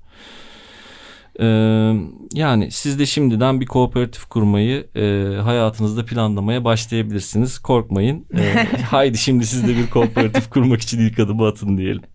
Ee, 1.40 1.94
yani 2.34 2.72
siz 2.72 3.00
de 3.00 3.06
şimdiden 3.06 3.62
bir 3.62 3.66
kooperatif 3.66 4.26
kurmayı 4.26 4.88
e, 4.96 5.36
hayatınızda 5.42 6.06
planlamaya 6.06 6.64
başlayabilirsiniz. 6.64 7.60
Korkmayın. 7.60 8.26
Haydi 8.90 9.18
şimdi 9.18 9.46
siz 9.46 9.68
de 9.68 9.78
bir 9.78 9.90
kooperatif 9.90 10.50
kurmak 10.50 10.82
için 10.82 11.00
ilk 11.00 11.20
adımı 11.20 11.48
atın 11.48 11.78
diyelim. 11.78 12.02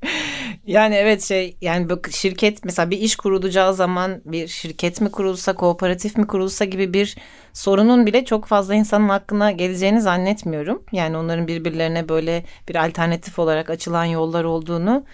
Yani 0.69 0.95
evet 0.95 1.23
şey 1.23 1.57
yani 1.61 1.91
bak 1.91 2.09
şirket 2.13 2.65
mesela 2.65 2.91
bir 2.91 2.99
iş 2.99 3.17
kurulacağı 3.17 3.75
zaman 3.75 4.23
bir 4.25 4.49
şirket 4.49 5.01
mi 5.01 5.11
kurulsa 5.11 5.55
kooperatif 5.55 6.17
mi 6.17 6.27
kurulsa 6.27 6.65
gibi 6.65 6.93
bir 6.95 7.17
sorunun 7.53 8.07
bile 8.07 8.25
çok 8.25 8.47
fazla 8.47 8.75
insanın 8.75 9.09
hakkına 9.09 9.51
geleceğini 9.53 10.01
zannetmiyorum. 10.01 10.83
Yani 10.93 11.17
onların 11.17 11.49
birbirlerine 11.49 12.09
böyle 12.09 12.45
bir 12.69 12.87
alternatif 12.87 13.39
olarak 13.39 13.71
açılan 13.71 14.05
yollar 14.05 14.45
olduğunu 14.45 15.05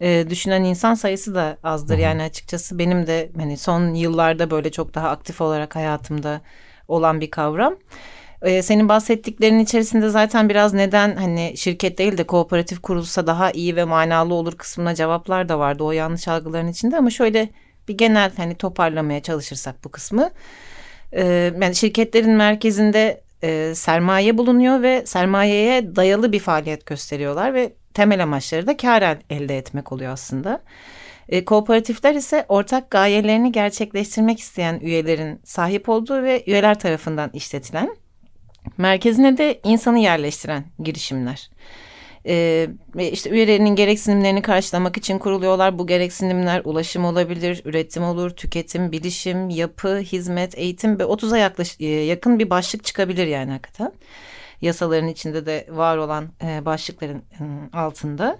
e, 0.00 0.30
düşünen 0.30 0.64
insan 0.64 0.94
sayısı 0.94 1.34
da 1.34 1.58
azdır. 1.62 1.98
Yani 1.98 2.22
açıkçası 2.22 2.78
benim 2.78 3.06
de 3.06 3.30
hani 3.36 3.56
son 3.56 3.94
yıllarda 3.94 4.50
böyle 4.50 4.70
çok 4.72 4.94
daha 4.94 5.10
aktif 5.10 5.40
olarak 5.40 5.76
hayatımda 5.76 6.40
olan 6.88 7.20
bir 7.20 7.30
kavram. 7.30 7.76
Ee, 8.42 8.62
senin 8.62 8.88
bahsettiklerinin 8.88 9.58
içerisinde 9.58 10.08
zaten 10.08 10.48
biraz 10.48 10.74
neden 10.74 11.16
hani 11.16 11.54
şirket 11.56 11.98
değil 11.98 12.18
de 12.18 12.24
kooperatif 12.24 12.82
kurulsa 12.82 13.26
daha 13.26 13.50
iyi 13.50 13.76
ve 13.76 13.84
manalı 13.84 14.34
olur 14.34 14.56
kısmına 14.56 14.94
cevaplar 14.94 15.48
da 15.48 15.58
vardı 15.58 15.84
o 15.84 15.92
yanlış 15.92 16.28
algıların 16.28 16.68
içinde 16.68 16.96
ama 16.96 17.10
şöyle 17.10 17.48
bir 17.88 17.98
genel 17.98 18.32
hani 18.36 18.54
toparlamaya 18.54 19.22
çalışırsak 19.22 19.84
bu 19.84 19.88
kısmı. 19.88 20.30
Ee, 21.12 21.52
yani 21.60 21.74
şirketlerin 21.74 22.30
merkezinde 22.30 23.20
e, 23.42 23.74
sermaye 23.74 24.38
bulunuyor 24.38 24.82
ve 24.82 25.06
sermayeye 25.06 25.96
dayalı 25.96 26.32
bir 26.32 26.40
faaliyet 26.40 26.86
gösteriyorlar 26.86 27.54
ve 27.54 27.72
temel 27.94 28.22
amaçları 28.22 28.66
da 28.66 28.76
kar 28.76 29.18
elde 29.30 29.58
etmek 29.58 29.92
oluyor 29.92 30.12
aslında. 30.12 30.62
E, 31.28 31.44
kooperatifler 31.44 32.14
ise 32.14 32.44
ortak 32.48 32.90
gayelerini 32.90 33.52
gerçekleştirmek 33.52 34.40
isteyen 34.40 34.80
üyelerin 34.80 35.40
sahip 35.44 35.88
olduğu 35.88 36.22
ve 36.22 36.44
üyeler 36.46 36.78
tarafından 36.78 37.30
işletilen, 37.32 37.96
merkezine 38.78 39.38
de 39.38 39.60
insanı 39.64 39.98
yerleştiren 39.98 40.64
girişimler. 40.78 41.50
Ee, 42.28 42.68
işte 42.98 43.30
üyelerinin 43.30 43.76
gereksinimlerini 43.76 44.42
karşılamak 44.42 44.96
için 44.96 45.18
kuruluyorlar. 45.18 45.78
Bu 45.78 45.86
gereksinimler 45.86 46.62
ulaşım 46.64 47.04
olabilir, 47.04 47.62
üretim 47.64 48.02
olur, 48.04 48.30
tüketim, 48.30 48.92
bilişim, 48.92 49.50
yapı, 49.50 49.98
hizmet, 49.98 50.58
eğitim 50.58 50.98
ve 50.98 51.02
30'a 51.02 51.38
yaklaş, 51.38 51.76
e, 51.80 51.86
yakın 51.86 52.38
bir 52.38 52.50
başlık 52.50 52.84
çıkabilir 52.84 53.26
yani 53.26 53.50
hakikaten 53.50 53.92
yasaların 54.60 55.08
içinde 55.08 55.46
de 55.46 55.66
var 55.70 55.96
olan 55.96 56.28
e, 56.44 56.64
başlıkların 56.64 57.18
e, 57.18 57.42
altında. 57.76 58.38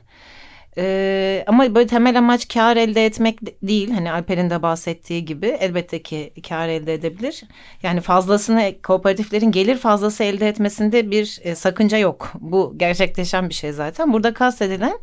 Ee, 0.78 1.44
ama 1.46 1.74
böyle 1.74 1.86
temel 1.86 2.18
amaç 2.18 2.48
kar 2.48 2.76
elde 2.76 3.06
etmek 3.06 3.38
değil. 3.62 3.90
Hani 3.90 4.12
Alper'in 4.12 4.50
de 4.50 4.62
bahsettiği 4.62 5.24
gibi 5.24 5.46
elbette 5.46 6.02
ki 6.02 6.32
kar 6.48 6.68
elde 6.68 6.94
edebilir. 6.94 7.42
Yani 7.82 8.00
fazlasını 8.00 8.74
kooperatiflerin 8.82 9.50
gelir 9.52 9.76
fazlası 9.76 10.24
elde 10.24 10.48
etmesinde 10.48 11.10
bir 11.10 11.40
e, 11.42 11.54
sakınca 11.54 11.98
yok. 11.98 12.32
Bu 12.40 12.74
gerçekleşen 12.76 13.48
bir 13.48 13.54
şey 13.54 13.72
zaten. 13.72 14.12
Burada 14.12 14.34
kastedilen 14.34 14.98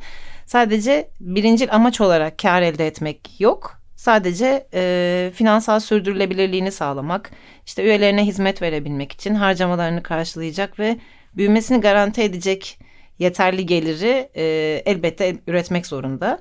sadece 0.45 1.09
birincil 1.19 1.67
amaç 1.71 2.01
olarak 2.01 2.37
kar 2.37 2.61
elde 2.61 2.87
etmek 2.87 3.41
yok. 3.41 3.79
Sadece 3.95 4.67
e, 4.73 5.31
finansal 5.35 5.79
sürdürülebilirliğini 5.79 6.71
sağlamak, 6.71 7.31
işte 7.65 7.83
üyelerine 7.83 8.25
hizmet 8.25 8.61
verebilmek 8.61 9.11
için 9.11 9.35
harcamalarını 9.35 10.03
karşılayacak 10.03 10.79
ve 10.79 10.97
büyümesini 11.37 11.81
garanti 11.81 12.21
edecek 12.21 12.79
yeterli 13.19 13.65
geliri 13.65 14.29
e, 14.35 14.43
elbette 14.85 15.35
üretmek 15.47 15.87
zorunda. 15.87 16.39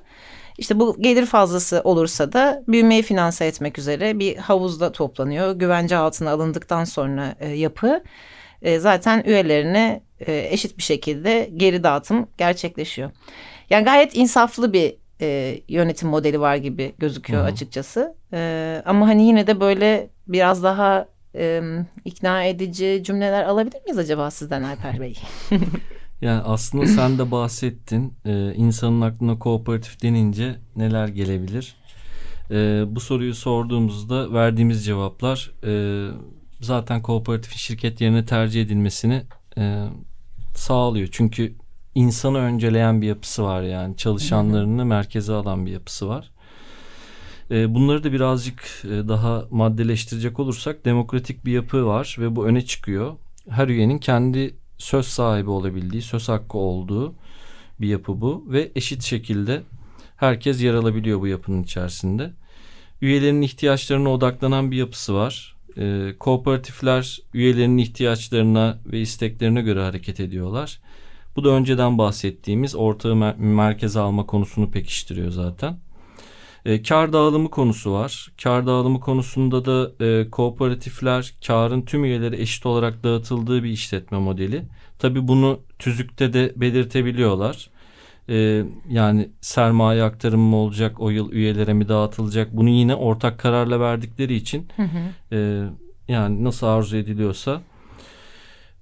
İşte 0.57 0.79
bu 0.79 1.01
gelir 1.01 1.25
fazlası 1.25 1.81
olursa 1.83 2.33
da 2.33 2.63
büyümeyi 2.67 3.01
finanse 3.01 3.45
etmek 3.45 3.79
üzere 3.79 4.19
bir 4.19 4.37
havuzda 4.37 4.91
toplanıyor. 4.91 5.51
Güvence 5.55 5.97
altına 5.97 6.31
alındıktan 6.31 6.83
sonra 6.83 7.35
e, 7.39 7.49
yapı 7.49 8.03
e, 8.61 8.79
zaten 8.79 9.23
üyelerine 9.25 10.03
e, 10.19 10.47
eşit 10.51 10.77
bir 10.77 10.83
şekilde 10.83 11.49
geri 11.57 11.83
dağıtım 11.83 12.27
gerçekleşiyor. 12.37 13.11
Yani 13.69 13.85
gayet 13.85 14.15
insaflı 14.15 14.73
bir 14.73 14.95
e, 15.21 15.59
yönetim 15.67 16.09
modeli 16.09 16.39
var 16.39 16.55
gibi 16.55 16.93
gözüküyor 16.97 17.41
Hı-hı. 17.41 17.51
açıkçası. 17.51 18.15
E, 18.33 18.81
ama 18.85 19.07
hani 19.07 19.27
yine 19.27 19.47
de 19.47 19.59
böyle 19.59 20.09
biraz 20.27 20.63
daha 20.63 21.07
e, 21.35 21.61
ikna 22.05 22.43
edici 22.43 23.01
cümleler 23.05 23.43
alabilir 23.43 23.81
miyiz 23.85 23.97
acaba 23.97 24.31
sizden 24.31 24.63
Alper 24.63 25.01
Bey? 25.01 25.17
yani 26.23 26.41
aslında 26.41 26.85
sen 26.85 27.17
de 27.17 27.31
bahsettin. 27.31 28.13
Ee, 28.25 28.53
insanın 28.55 29.01
aklına 29.01 29.39
kooperatif 29.39 30.01
denince 30.01 30.55
neler 30.75 31.07
gelebilir? 31.07 31.75
Ee, 32.51 32.83
bu 32.87 32.99
soruyu 32.99 33.35
sorduğumuzda 33.35 34.33
verdiğimiz 34.33 34.85
cevaplar 34.85 35.51
e, 35.63 35.73
zaten 36.61 37.01
kooperatif 37.01 37.53
şirket 37.55 38.01
yerine 38.01 38.25
tercih 38.25 38.61
edilmesini 38.61 39.23
e, 39.57 39.85
sağlıyor. 40.55 41.07
Çünkü 41.11 41.55
insanı 41.95 42.37
önceleyen 42.37 43.01
bir 43.01 43.07
yapısı 43.07 43.43
var 43.43 43.61
yani 43.61 43.97
çalışanlarını 43.97 44.85
merkeze 44.85 45.33
alan 45.33 45.65
bir 45.65 45.71
yapısı 45.71 46.07
var. 46.07 46.31
E, 47.51 47.75
bunları 47.75 48.03
da 48.03 48.11
birazcık 48.11 48.63
e, 48.83 48.89
daha 48.89 49.45
maddeleştirecek 49.51 50.39
olursak 50.39 50.85
demokratik 50.85 51.45
bir 51.45 51.51
yapı 51.51 51.85
var 51.85 52.15
ve 52.19 52.35
bu 52.35 52.45
öne 52.45 52.65
çıkıyor. 52.65 53.13
Her 53.49 53.67
üyenin 53.67 53.97
kendi 53.97 54.62
söz 54.83 55.05
sahibi 55.05 55.49
olabildiği, 55.49 56.01
söz 56.01 56.29
hakkı 56.29 56.57
olduğu 56.57 57.15
bir 57.81 57.87
yapı 57.87 58.21
bu 58.21 58.45
ve 58.47 58.71
eşit 58.75 59.03
şekilde 59.03 59.61
herkes 60.15 60.61
yer 60.61 60.73
alabiliyor 60.73 61.21
bu 61.21 61.27
yapının 61.27 61.63
içerisinde. 61.63 62.33
Üyelerin 63.01 63.41
ihtiyaçlarına 63.41 64.09
odaklanan 64.09 64.71
bir 64.71 64.77
yapısı 64.77 65.15
var. 65.15 65.55
E, 65.77 66.13
kooperatifler 66.19 67.19
üyelerinin 67.33 67.77
ihtiyaçlarına 67.77 68.79
ve 68.85 69.01
isteklerine 69.01 69.61
göre 69.61 69.83
hareket 69.83 70.19
ediyorlar. 70.19 70.79
Bu 71.35 71.43
da 71.43 71.49
önceden 71.49 71.97
bahsettiğimiz 71.97 72.75
ortağı 72.75 73.13
mer- 73.13 73.37
merkeze 73.37 73.99
alma 73.99 74.25
konusunu 74.25 74.71
pekiştiriyor 74.71 75.31
zaten. 75.31 75.77
E, 76.65 76.81
kar 76.81 77.13
dağılımı 77.13 77.49
konusu 77.49 77.93
var. 77.93 78.31
Kar 78.43 78.67
dağılımı 78.67 78.99
konusunda 78.99 79.65
da 79.65 80.05
e, 80.05 80.29
kooperatifler 80.29 81.33
karın 81.47 81.81
tüm 81.81 82.05
üyeleri 82.05 82.41
eşit 82.41 82.65
olarak 82.65 83.03
dağıtıldığı 83.03 83.63
bir 83.63 83.69
işletme 83.69 84.19
modeli. 84.19 84.65
Tabi 84.99 85.27
bunu 85.27 85.59
tüzükte 85.79 86.33
de 86.33 86.53
belirtebiliyorlar. 86.55 87.69
E, 88.29 88.63
yani 88.89 89.29
sermaye 89.41 90.03
aktarımı 90.03 90.43
mı 90.43 90.55
olacak, 90.55 90.99
o 90.99 91.09
yıl 91.09 91.31
üyelere 91.31 91.73
mi 91.73 91.89
dağıtılacak? 91.89 92.53
Bunu 92.53 92.69
yine 92.69 92.95
ortak 92.95 93.39
kararla 93.39 93.79
verdikleri 93.79 94.35
için 94.35 94.67
hı 94.75 94.83
hı. 94.83 95.35
E, 95.35 95.63
yani 96.07 96.43
nasıl 96.43 96.67
arzu 96.67 96.97
ediliyorsa 96.97 97.61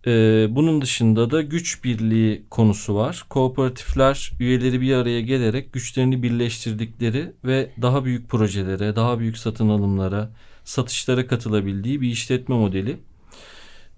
ee, 0.08 0.48
bunun 0.50 0.82
dışında 0.82 1.32
da 1.32 1.42
güç 1.42 1.84
birliği 1.84 2.46
konusu 2.50 2.96
var. 2.96 3.26
Kooperatifler 3.30 4.32
üyeleri 4.40 4.82
bir 4.82 4.94
araya 4.94 5.22
gelerek 5.22 5.74
güçlerini 5.74 6.24
birleştirdikleri 6.24 7.32
ve 7.46 7.70
daha 7.82 8.06
büyük 8.06 8.30
projelere, 8.30 8.96
daha 8.96 9.20
büyük 9.20 9.38
satın 9.38 9.70
alımlara, 9.70 10.32
satışlara 10.64 11.28
katılabildiği 11.28 12.02
bir 12.02 12.10
işletme 12.10 12.56
modeli. 12.56 12.98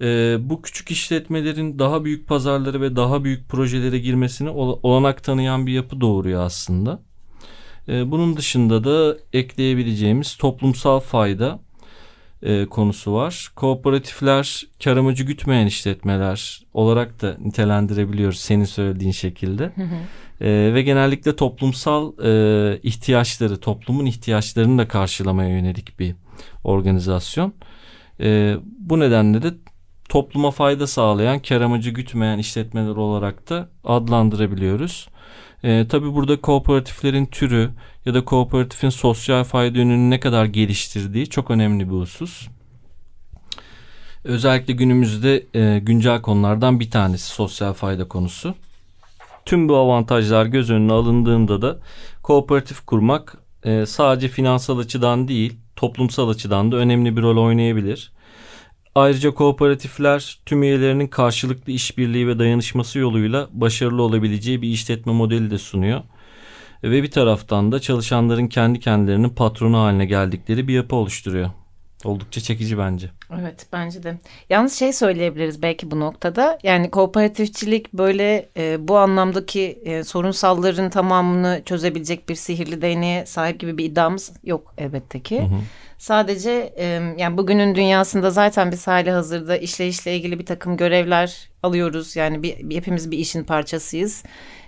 Ee, 0.01 0.37
bu 0.39 0.61
küçük 0.61 0.91
işletmelerin 0.91 1.79
daha 1.79 2.05
büyük 2.05 2.27
pazarları 2.27 2.81
ve 2.81 2.95
daha 2.95 3.23
büyük 3.23 3.49
projelere 3.49 3.99
girmesine 3.99 4.49
ol- 4.49 4.79
olanak 4.83 5.23
tanıyan 5.23 5.67
bir 5.67 5.73
yapı 5.73 6.01
doğuruyor 6.01 6.43
aslında. 6.43 6.99
Ee, 7.87 8.11
bunun 8.11 8.37
dışında 8.37 8.83
da 8.83 9.17
ekleyebileceğimiz 9.33 10.35
toplumsal 10.35 10.99
fayda 10.99 11.59
e, 12.43 12.65
konusu 12.65 13.13
var. 13.13 13.51
Kooperatifler 13.55 14.63
kar 14.83 14.97
amacı 14.97 15.23
gütmeyen 15.23 15.67
işletmeler 15.67 16.63
olarak 16.73 17.21
da 17.21 17.37
nitelendirebiliyoruz 17.39 18.39
senin 18.39 18.65
söylediğin 18.65 19.11
şekilde. 19.11 19.71
Ee, 20.41 20.71
ve 20.73 20.81
genellikle 20.81 21.35
toplumsal 21.35 22.13
e, 22.23 22.79
ihtiyaçları, 22.83 23.59
toplumun 23.59 24.05
ihtiyaçlarını 24.05 24.77
da 24.77 24.87
karşılamaya 24.87 25.49
yönelik 25.49 25.99
bir 25.99 26.15
organizasyon. 26.63 27.53
Ee, 28.19 28.55
bu 28.79 28.99
nedenle 28.99 29.43
de 29.43 29.53
topluma 30.09 30.51
fayda 30.51 30.87
sağlayan, 30.87 31.39
kar 31.39 31.61
amacı 31.61 31.89
gütmeyen 31.89 32.37
işletmeler 32.37 32.95
olarak 32.95 33.49
da 33.49 33.69
adlandırabiliyoruz. 33.83 35.07
Ee, 35.63 35.85
tabii 35.89 36.13
burada 36.13 36.41
kooperatiflerin 36.41 37.25
türü 37.25 37.69
ya 38.05 38.13
da 38.13 38.25
kooperatifin 38.25 38.89
sosyal 38.89 39.43
fayda 39.43 39.77
yönünü 39.77 40.09
ne 40.09 40.19
kadar 40.19 40.45
geliştirdiği 40.45 41.29
çok 41.29 41.51
önemli 41.51 41.89
bir 41.89 41.95
husus. 41.95 42.47
Özellikle 44.23 44.73
günümüzde 44.73 45.45
e, 45.53 45.79
güncel 45.79 46.21
konulardan 46.21 46.79
bir 46.79 46.91
tanesi 46.91 47.25
sosyal 47.25 47.73
fayda 47.73 48.07
konusu. 48.07 48.55
Tüm 49.45 49.69
bu 49.69 49.75
avantajlar 49.75 50.45
göz 50.45 50.69
önüne 50.69 50.93
alındığında 50.93 51.61
da 51.61 51.79
kooperatif 52.21 52.85
kurmak 52.85 53.37
e, 53.63 53.85
sadece 53.85 54.27
finansal 54.27 54.79
açıdan 54.79 55.27
değil, 55.27 55.55
toplumsal 55.75 56.29
açıdan 56.29 56.71
da 56.71 56.75
önemli 56.75 57.17
bir 57.17 57.21
rol 57.21 57.37
oynayabilir. 57.45 58.11
Ayrıca 58.95 59.31
kooperatifler 59.31 60.39
tüm 60.45 60.63
üyelerinin 60.63 61.07
karşılıklı 61.07 61.71
işbirliği 61.71 62.27
ve 62.27 62.39
dayanışması 62.39 62.99
yoluyla 62.99 63.47
başarılı 63.51 64.01
olabileceği 64.01 64.61
bir 64.61 64.69
işletme 64.69 65.13
modeli 65.13 65.51
de 65.51 65.57
sunuyor. 65.57 66.01
Ve 66.83 67.03
bir 67.03 67.11
taraftan 67.11 67.71
da 67.71 67.79
çalışanların 67.79 68.47
kendi 68.47 68.79
kendilerinin 68.79 69.29
patronu 69.29 69.77
haline 69.77 70.05
geldikleri 70.05 70.67
bir 70.67 70.73
yapı 70.73 70.95
oluşturuyor. 70.95 71.49
Oldukça 72.03 72.41
çekici 72.41 72.77
bence. 72.77 73.09
Evet 73.41 73.67
bence 73.73 74.03
de. 74.03 74.17
Yalnız 74.49 74.73
şey 74.73 74.93
söyleyebiliriz 74.93 75.61
belki 75.61 75.91
bu 75.91 75.99
noktada. 75.99 76.59
Yani 76.63 76.91
kooperatifçilik 76.91 77.93
böyle 77.93 78.49
e, 78.57 78.87
bu 78.87 78.97
anlamdaki 78.97 79.79
e, 79.85 80.03
sorunsalların 80.03 80.89
tamamını 80.89 81.61
çözebilecek 81.65 82.29
bir 82.29 82.35
sihirli 82.35 82.81
değneğe 82.81 83.25
sahip 83.25 83.59
gibi 83.59 83.77
bir 83.77 83.85
iddiamız 83.85 84.31
yok 84.43 84.73
elbette 84.77 85.19
ki. 85.19 85.41
Hı 85.41 85.45
hı. 85.45 85.59
Sadece 86.03 86.73
e, 86.77 86.85
yani 87.17 87.37
bugünün 87.37 87.75
dünyasında 87.75 88.31
zaten 88.31 88.71
biz 88.71 88.87
hali 88.87 89.11
hazırda 89.11 89.57
işleyişle 89.57 90.15
ilgili 90.15 90.39
bir 90.39 90.45
takım 90.45 90.77
görevler 90.77 91.49
alıyoruz. 91.63 92.15
Yani 92.15 92.43
bir, 92.43 92.69
bir- 92.69 92.75
hepimiz 92.75 93.11
bir 93.11 93.17
işin 93.17 93.43
parçasıyız. 93.43 94.23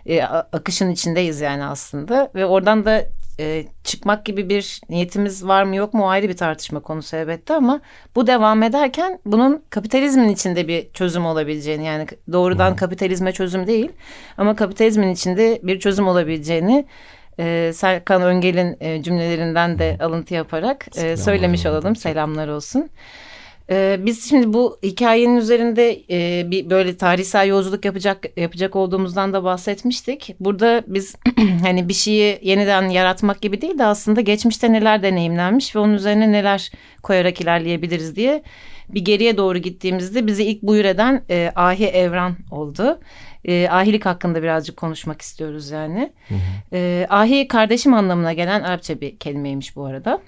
E, 0.05 0.23
akışın 0.23 0.91
içindeyiz 0.91 1.41
yani 1.41 1.63
aslında 1.63 2.31
ve 2.35 2.45
oradan 2.45 2.85
da 2.85 3.05
e, 3.39 3.65
çıkmak 3.83 4.25
gibi 4.25 4.49
bir 4.49 4.81
niyetimiz 4.89 5.47
var 5.47 5.63
mı 5.63 5.75
yok 5.75 5.93
mu 5.93 6.03
o 6.03 6.07
ayrı 6.07 6.29
bir 6.29 6.37
tartışma 6.37 6.79
konusu 6.79 7.15
elbette 7.15 7.53
ama 7.53 7.81
bu 8.15 8.27
devam 8.27 8.63
ederken 8.63 9.19
bunun 9.25 9.63
kapitalizmin 9.69 10.29
içinde 10.29 10.67
bir 10.67 10.91
çözüm 10.93 11.25
olabileceğini 11.25 11.85
yani 11.85 12.07
doğrudan 12.31 12.75
kapitalizme 12.75 13.31
çözüm 13.31 13.67
değil 13.67 13.91
ama 14.37 14.55
kapitalizmin 14.55 15.09
içinde 15.11 15.59
bir 15.63 15.79
çözüm 15.79 16.07
olabileceğini 16.07 16.85
e, 17.39 17.71
Serkan 17.73 18.21
Öngel'in 18.21 18.77
e, 18.79 19.03
cümlelerinden 19.03 19.79
de 19.79 19.97
alıntı 19.99 20.33
yaparak 20.33 20.85
e, 20.97 21.17
söylemiş 21.17 21.65
olalım 21.65 21.95
selamlar 21.95 22.47
olsun. 22.47 22.89
Ee, 23.69 23.97
biz 23.99 24.29
şimdi 24.29 24.53
bu 24.53 24.79
hikayenin 24.83 25.37
üzerinde 25.37 26.01
e, 26.09 26.51
bir 26.51 26.69
böyle 26.69 26.97
tarihsel 26.97 27.47
yolculuk 27.47 27.85
yapacak 27.85 28.37
yapacak 28.37 28.75
olduğumuzdan 28.75 29.33
da 29.33 29.43
bahsetmiştik. 29.43 30.35
Burada 30.39 30.83
biz 30.87 31.15
hani 31.63 31.89
bir 31.89 31.93
şeyi 31.93 32.39
yeniden 32.41 32.89
yaratmak 32.89 33.41
gibi 33.41 33.61
değil 33.61 33.77
de 33.77 33.85
aslında 33.85 34.21
geçmişte 34.21 34.74
neler 34.74 35.03
deneyimlenmiş 35.03 35.75
ve 35.75 35.79
onun 35.79 35.93
üzerine 35.93 36.31
neler 36.31 36.71
koyarak 37.03 37.41
ilerleyebiliriz 37.41 38.15
diye 38.15 38.43
bir 38.89 39.05
geriye 39.05 39.37
doğru 39.37 39.57
gittiğimizde 39.57 40.27
bizi 40.27 40.43
ilk 40.43 40.61
buyur 40.61 40.85
eden 40.85 41.24
e, 41.29 41.51
Ahi 41.55 41.85
Evran 41.85 42.35
oldu. 42.51 43.00
E, 43.48 43.68
ahilik 43.70 44.05
hakkında 44.05 44.44
birazcık 44.44 44.77
konuşmak 44.77 45.22
istiyoruz 45.22 45.70
yani. 45.70 46.14
E, 46.74 47.08
ahi 47.10 47.48
kardeşim 47.48 47.94
anlamına 47.94 48.34
gelen 48.34 48.64
Arapça 48.64 49.01
bir 49.01 49.20
kelimeymiş 49.20 49.75
bu 49.75 49.86
arada. 49.86 50.22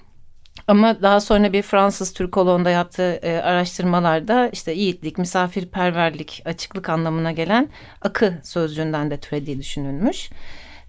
Ama 0.66 1.02
daha 1.02 1.20
sonra 1.20 1.52
bir 1.52 1.62
Fransız 1.62 2.12
Türkoloğunda 2.12 2.70
yaptığı 2.70 3.12
e, 3.22 3.36
araştırmalarda 3.36 4.48
işte 4.52 4.72
yiğitlik, 4.72 5.18
misafirperverlik, 5.18 6.42
açıklık 6.44 6.88
anlamına 6.88 7.32
gelen 7.32 7.68
akı 8.02 8.34
sözcüğünden 8.42 9.10
de 9.10 9.20
türediği 9.20 9.58
düşünülmüş. 9.58 10.30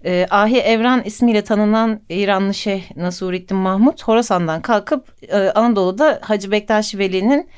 E, 0.04 0.26
Ahi 0.30 0.58
Evran 0.58 1.02
ismiyle 1.02 1.44
tanınan 1.44 2.00
İranlı 2.08 2.54
Şeyh 2.54 2.96
Nasurettin 2.96 3.56
Mahmut 3.56 4.02
Horasan'dan 4.02 4.62
kalkıp 4.62 5.06
e, 5.28 5.38
Anadolu'da 5.38 6.18
Hacı 6.22 6.50
Bektaşi 6.50 6.98
Veli'nin 6.98 7.50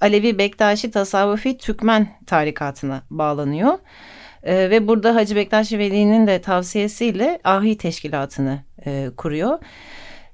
Alevi 0.00 0.38
Bektaşi 0.38 0.90
Tasavvufi 0.90 1.58
Türkmen 1.58 2.08
tarikatına 2.26 3.02
bağlanıyor. 3.10 3.78
E, 4.42 4.70
ve 4.70 4.88
burada 4.88 5.14
Hacı 5.14 5.36
Bektaşi 5.36 5.78
Veli'nin 5.78 6.26
de 6.26 6.40
tavsiyesiyle 6.40 7.38
Ahi 7.44 7.78
Teşkilatı'nı 7.78 8.58
e, 8.86 9.10
kuruyor. 9.16 9.58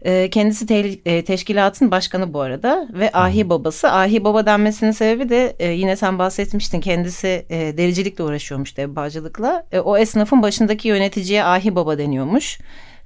E, 0.03 0.31
kendisi 0.31 0.67
te- 0.67 0.99
e, 1.07 1.25
teşkilatın 1.25 1.91
başkanı 1.91 2.33
bu 2.35 2.41
arada 2.41 2.89
ve 2.93 3.11
Ahi 3.13 3.49
babası. 3.49 3.93
Ahi 3.93 4.25
baba 4.25 4.47
denmesinin 4.47 4.91
sebebi 4.91 5.29
de 5.29 5.57
e, 5.59 5.71
yine 5.71 5.97
sen 5.97 6.19
bahsetmiştin 6.19 6.81
kendisi 6.81 7.47
e, 7.51 7.77
dericilikle 7.77 8.25
uğraşıyormuş 8.25 8.77
devbacılıkla. 8.77 9.67
E, 9.73 9.81
o 9.81 9.97
esnafın 9.97 10.43
başındaki 10.43 10.89
yöneticiye 10.89 11.45
Ahi 11.45 11.75
baba 11.75 11.99
deniyormuş. 11.99 12.59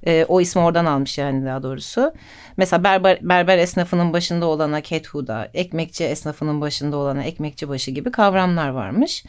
E, 0.05 0.25
o 0.27 0.41
ismi 0.41 0.61
oradan 0.61 0.85
almış 0.85 1.17
yani 1.17 1.45
daha 1.45 1.63
doğrusu. 1.63 2.13
Mesela 2.57 2.83
berber, 2.83 3.19
berber 3.21 3.57
esnafının 3.57 4.13
başında 4.13 4.45
olana 4.45 4.81
kethuda, 4.81 5.49
ekmekçi 5.53 6.03
esnafının 6.03 6.61
başında 6.61 6.97
olana 6.97 7.23
ekmekçi 7.23 7.69
başı 7.69 7.91
gibi 7.91 8.11
kavramlar 8.11 8.69
varmış. 8.69 9.23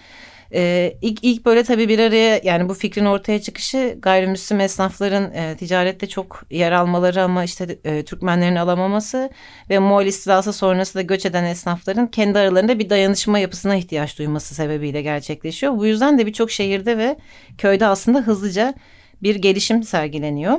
Ee, 0.54 0.96
ilk, 1.02 1.24
ilk 1.24 1.46
böyle 1.46 1.62
tabii 1.62 1.88
bir 1.88 1.98
araya 1.98 2.40
yani 2.44 2.68
bu 2.68 2.74
fikrin 2.74 3.04
ortaya 3.04 3.42
çıkışı 3.42 3.96
gayrimüslim 4.02 4.60
esnafların 4.60 5.34
e, 5.34 5.56
ticarette 5.56 6.08
çok 6.08 6.42
yer 6.50 6.72
almaları 6.72 7.22
ama 7.22 7.44
işte 7.44 7.78
e, 7.84 8.04
Türkmenlerin 8.04 8.56
alamaması 8.56 9.30
ve 9.70 9.78
Moğol 9.78 10.04
istilası 10.04 10.52
sonrası 10.52 10.94
da 10.94 11.02
göç 11.02 11.26
eden 11.26 11.44
esnafların 11.44 12.06
kendi 12.06 12.38
aralarında 12.38 12.78
bir 12.78 12.90
dayanışma 12.90 13.38
yapısına 13.38 13.76
ihtiyaç 13.76 14.18
duyması 14.18 14.54
sebebiyle 14.54 15.02
gerçekleşiyor. 15.02 15.76
Bu 15.76 15.86
yüzden 15.86 16.18
de 16.18 16.26
birçok 16.26 16.50
şehirde 16.50 16.98
ve 16.98 17.16
köyde 17.58 17.86
aslında 17.86 18.18
hızlıca 18.18 18.74
bir 19.22 19.34
gelişim 19.34 19.82
sergileniyor. 19.82 20.58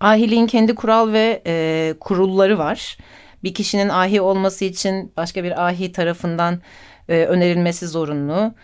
Ahiliğin 0.00 0.46
kendi 0.46 0.74
kural 0.74 1.12
ve 1.12 1.42
e, 1.46 1.94
kurulları 2.00 2.58
var. 2.58 2.98
Bir 3.44 3.54
kişinin 3.54 3.88
ahi 3.88 4.20
olması 4.20 4.64
için 4.64 5.12
başka 5.16 5.44
bir 5.44 5.66
ahi 5.66 5.92
tarafından 5.92 6.60
e, 7.08 7.24
önerilmesi 7.24 7.88
zorunlu. 7.88 8.54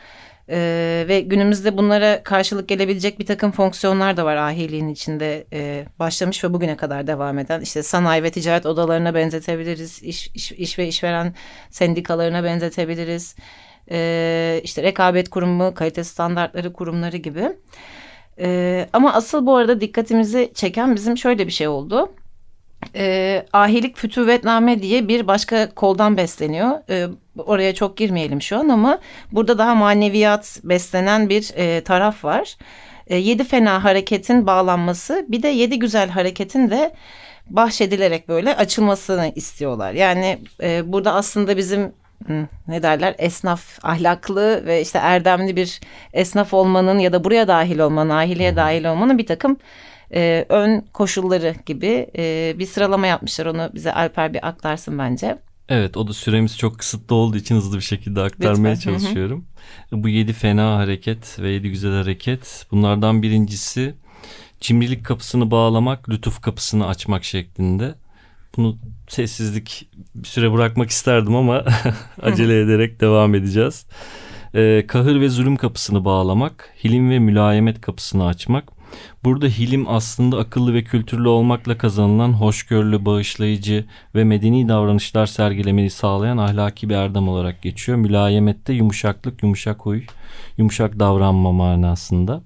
E, 0.53 1.05
ve 1.09 1.21
günümüzde 1.21 1.77
bunlara 1.77 2.23
karşılık 2.23 2.69
gelebilecek 2.69 3.19
bir 3.19 3.27
takım 3.27 3.53
fonksiyonlar 3.53 4.17
da 4.17 4.25
var 4.25 4.37
ahiliğin 4.37 4.89
içinde 4.89 5.47
e, 5.53 5.85
başlamış 5.99 6.45
ve 6.45 6.53
bugüne 6.53 6.77
kadar 6.77 7.07
devam 7.07 7.39
eden. 7.39 7.61
İşte 7.61 7.83
sanayi 7.83 8.23
ve 8.23 8.31
ticaret 8.31 8.67
odalarına 8.67 9.15
benzetebiliriz, 9.15 10.03
iş, 10.03 10.29
iş, 10.35 10.53
iş 10.53 10.79
ve 10.79 10.89
işveren 10.89 11.35
sendikalarına 11.71 12.45
benzetebiliriz. 12.45 13.37
E, 13.91 14.61
işte 14.65 14.83
rekabet 14.83 15.31
kurumu, 15.31 15.75
kalite 15.75 16.05
standartları 16.05 16.73
kurumları 16.73 17.17
gibi. 17.17 17.49
E, 18.39 18.89
ama 18.93 19.15
asıl 19.15 19.47
bu 19.47 19.57
arada 19.57 19.81
dikkatimizi 19.81 20.53
çeken 20.55 20.95
bizim 20.95 21.19
şöyle 21.19 21.47
bir 21.47 21.53
şey 21.53 21.69
oldu 21.69 22.15
e, 22.97 23.47
ahilik 23.53 23.97
fütüvvetname 23.97 24.83
diye 24.83 25.09
bir 25.09 25.27
başka 25.27 25.75
koldan 25.75 26.17
besleniyor. 26.17 26.71
E, 26.91 27.09
oraya 27.39 27.75
çok 27.75 27.97
girmeyelim 27.97 28.43
şu 28.43 28.59
an 28.59 28.69
ama 28.69 28.99
burada 29.33 29.59
daha 29.59 29.75
maneviyat 29.75 30.61
beslenen 30.65 31.29
bir 31.29 31.51
e, 31.57 31.81
taraf 31.81 32.25
var. 32.25 32.57
E, 33.07 33.17
yedi 33.17 33.45
fena 33.45 33.85
hareketin 33.85 34.47
bağlanması 34.47 35.27
bir 35.29 35.43
de 35.43 35.49
yedi 35.49 35.79
güzel 35.79 36.09
hareketin 36.11 36.71
de 36.71 36.95
bahşedilerek 37.51 38.29
böyle 38.29 38.57
açılmasını 38.57 39.33
istiyorlar. 39.35 39.93
Yani 39.93 40.39
e, 40.63 40.93
burada 40.93 41.15
aslında 41.15 41.57
bizim 41.57 41.93
ne 42.69 42.83
derler 42.83 43.15
esnaf 43.19 43.79
ahlaklı 43.83 44.67
ve 44.67 44.81
işte 44.81 44.99
erdemli 44.99 45.57
bir 45.57 45.81
esnaf 46.13 46.55
olmanın 46.55 46.99
ya 46.99 47.13
da 47.13 47.25
buraya 47.25 47.49
dahil 47.49 47.79
olmanın 47.79 48.11
ahiliye 48.11 48.57
dahil 48.57 48.85
olmanın 48.85 49.19
bir 49.19 49.27
takım 49.27 49.57
e, 50.15 50.47
ön 50.49 50.81
koşulları 50.93 51.55
gibi 51.67 52.11
e, 52.19 52.55
bir 52.59 52.67
sıralama 52.67 53.07
yapmışlar. 53.07 53.47
Onu 53.47 53.71
bize 53.75 53.93
Alper 53.93 54.35
bir 54.35 54.49
aktarsın 54.49 54.99
bence. 54.99 55.39
Evet 55.73 55.97
o 55.97 56.09
da 56.09 56.13
süremiz 56.13 56.59
çok 56.59 56.79
kısıtlı 56.79 57.17
olduğu 57.17 57.37
için 57.37 57.57
hızlı 57.57 57.77
bir 57.77 57.83
şekilde 57.83 58.21
aktarmaya 58.21 58.75
Lütfen, 58.75 58.91
çalışıyorum. 58.91 59.45
Bu 59.93 60.09
yedi 60.09 60.33
fena 60.33 60.77
hareket 60.77 61.39
ve 61.41 61.51
yedi 61.51 61.71
güzel 61.71 61.93
hareket 61.93 62.67
bunlardan 62.71 63.23
birincisi 63.23 63.95
cimrilik 64.61 65.05
kapısını 65.05 65.51
bağlamak, 65.51 66.09
lütuf 66.09 66.41
kapısını 66.41 66.87
açmak 66.87 67.25
şeklinde. 67.25 67.95
bunu 68.57 68.79
sessizlik 69.09 69.89
bir 70.15 70.29
süre 70.29 70.53
bırakmak 70.53 70.91
isterdim 70.91 71.37
ama 71.37 71.65
acele 72.23 72.61
ederek 72.61 73.01
devam 73.01 73.35
edeceğiz. 73.35 73.87
Ee, 74.55 74.85
kahır 74.89 75.21
ve 75.21 75.29
zulüm 75.29 75.57
kapısını 75.57 76.05
bağlamak, 76.05 76.71
hilim 76.85 77.11
ve 77.11 77.19
mülayemet 77.19 77.81
kapısını 77.81 78.27
açmak. 78.27 78.82
Burada 79.25 79.47
hilim 79.47 79.89
aslında 79.89 80.39
akıllı 80.39 80.75
ve 80.75 80.85
kültürlü 80.85 81.29
olmakla 81.29 81.79
kazanılan 81.79 82.33
hoşgörülü, 82.33 83.05
bağışlayıcı 83.05 83.85
ve 84.15 84.25
medeni 84.25 84.69
davranışlar 84.69 85.27
sergilemeyi 85.27 85.91
sağlayan 85.91 86.39
ahlaki 86.39 86.89
bir 86.89 86.95
erdem 86.95 87.29
olarak 87.29 87.63
geçiyor. 87.63 87.99
Mülayemette 87.99 88.73
yumuşaklık, 88.73 89.43
yumuşak 89.43 89.81
huy, 89.87 90.03
yumuşak 90.57 90.99
davranma 90.99 91.53
manasında. 91.53 92.43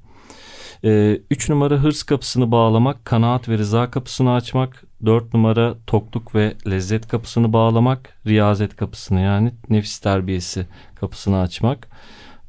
Ee, 0.85 1.21
üç 1.31 1.49
numara 1.49 1.77
hırs 1.77 2.03
kapısını 2.03 2.51
bağlamak, 2.51 3.05
kanaat 3.05 3.49
ve 3.49 3.59
rıza 3.59 3.91
kapısını 3.91 4.33
açmak. 4.35 4.85
Dört 5.07 5.35
numara 5.35 5.75
tokluk 5.87 6.35
ve 6.35 6.55
lezzet 6.71 7.09
kapısını 7.09 7.53
bağlamak, 7.53 8.17
riyazet 8.27 8.77
kapısını 8.77 9.21
yani 9.21 9.53
nefis 9.71 9.99
terbiyesi 9.99 10.67
kapısını 10.95 11.41
açmak. 11.41 11.89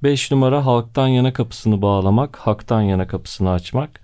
Beş 0.04 0.32
numara 0.32 0.66
halktan 0.66 1.08
yana 1.08 1.34
kapısını 1.34 1.82
bağlamak, 1.82 2.36
haktan 2.36 2.82
yana 2.82 3.08
kapısını 3.08 3.52
açmak. 3.52 4.02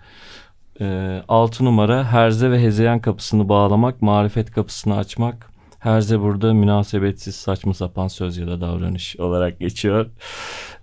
Ee, 0.82 1.22
altı 1.28 1.66
numara 1.66 2.04
herze 2.04 2.52
ve 2.52 2.62
hezeyan 2.62 3.00
kapısını 3.00 3.50
bağlamak, 3.50 4.02
marifet 4.02 4.52
kapısını 4.52 4.98
açmak. 4.98 5.52
Herze 5.80 6.20
burada 6.20 6.54
münasebetsiz 6.54 7.36
saçma 7.36 7.74
sapan 7.74 8.08
söz 8.08 8.38
ya 8.38 8.48
da 8.48 8.62
davranış 8.62 9.16
olarak 9.20 9.60
geçiyor. 9.60 10.10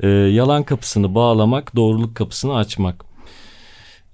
Ee, 0.01 0.09
yalan 0.09 0.63
kapısını 0.63 1.15
bağlamak, 1.15 1.77
doğruluk 1.77 2.17
kapısını 2.17 2.57
açmak. 2.57 3.05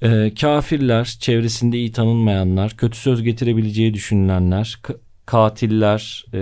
Ee, 0.02 0.35
kafirler, 0.40 1.04
çevresinde 1.20 1.78
iyi 1.78 1.92
tanınmayanlar, 1.92 2.76
kötü 2.76 2.98
söz 2.98 3.22
getirebileceği 3.22 3.94
düşünülenler, 3.94 4.78
katiller, 5.26 6.24
e, 6.35 6.40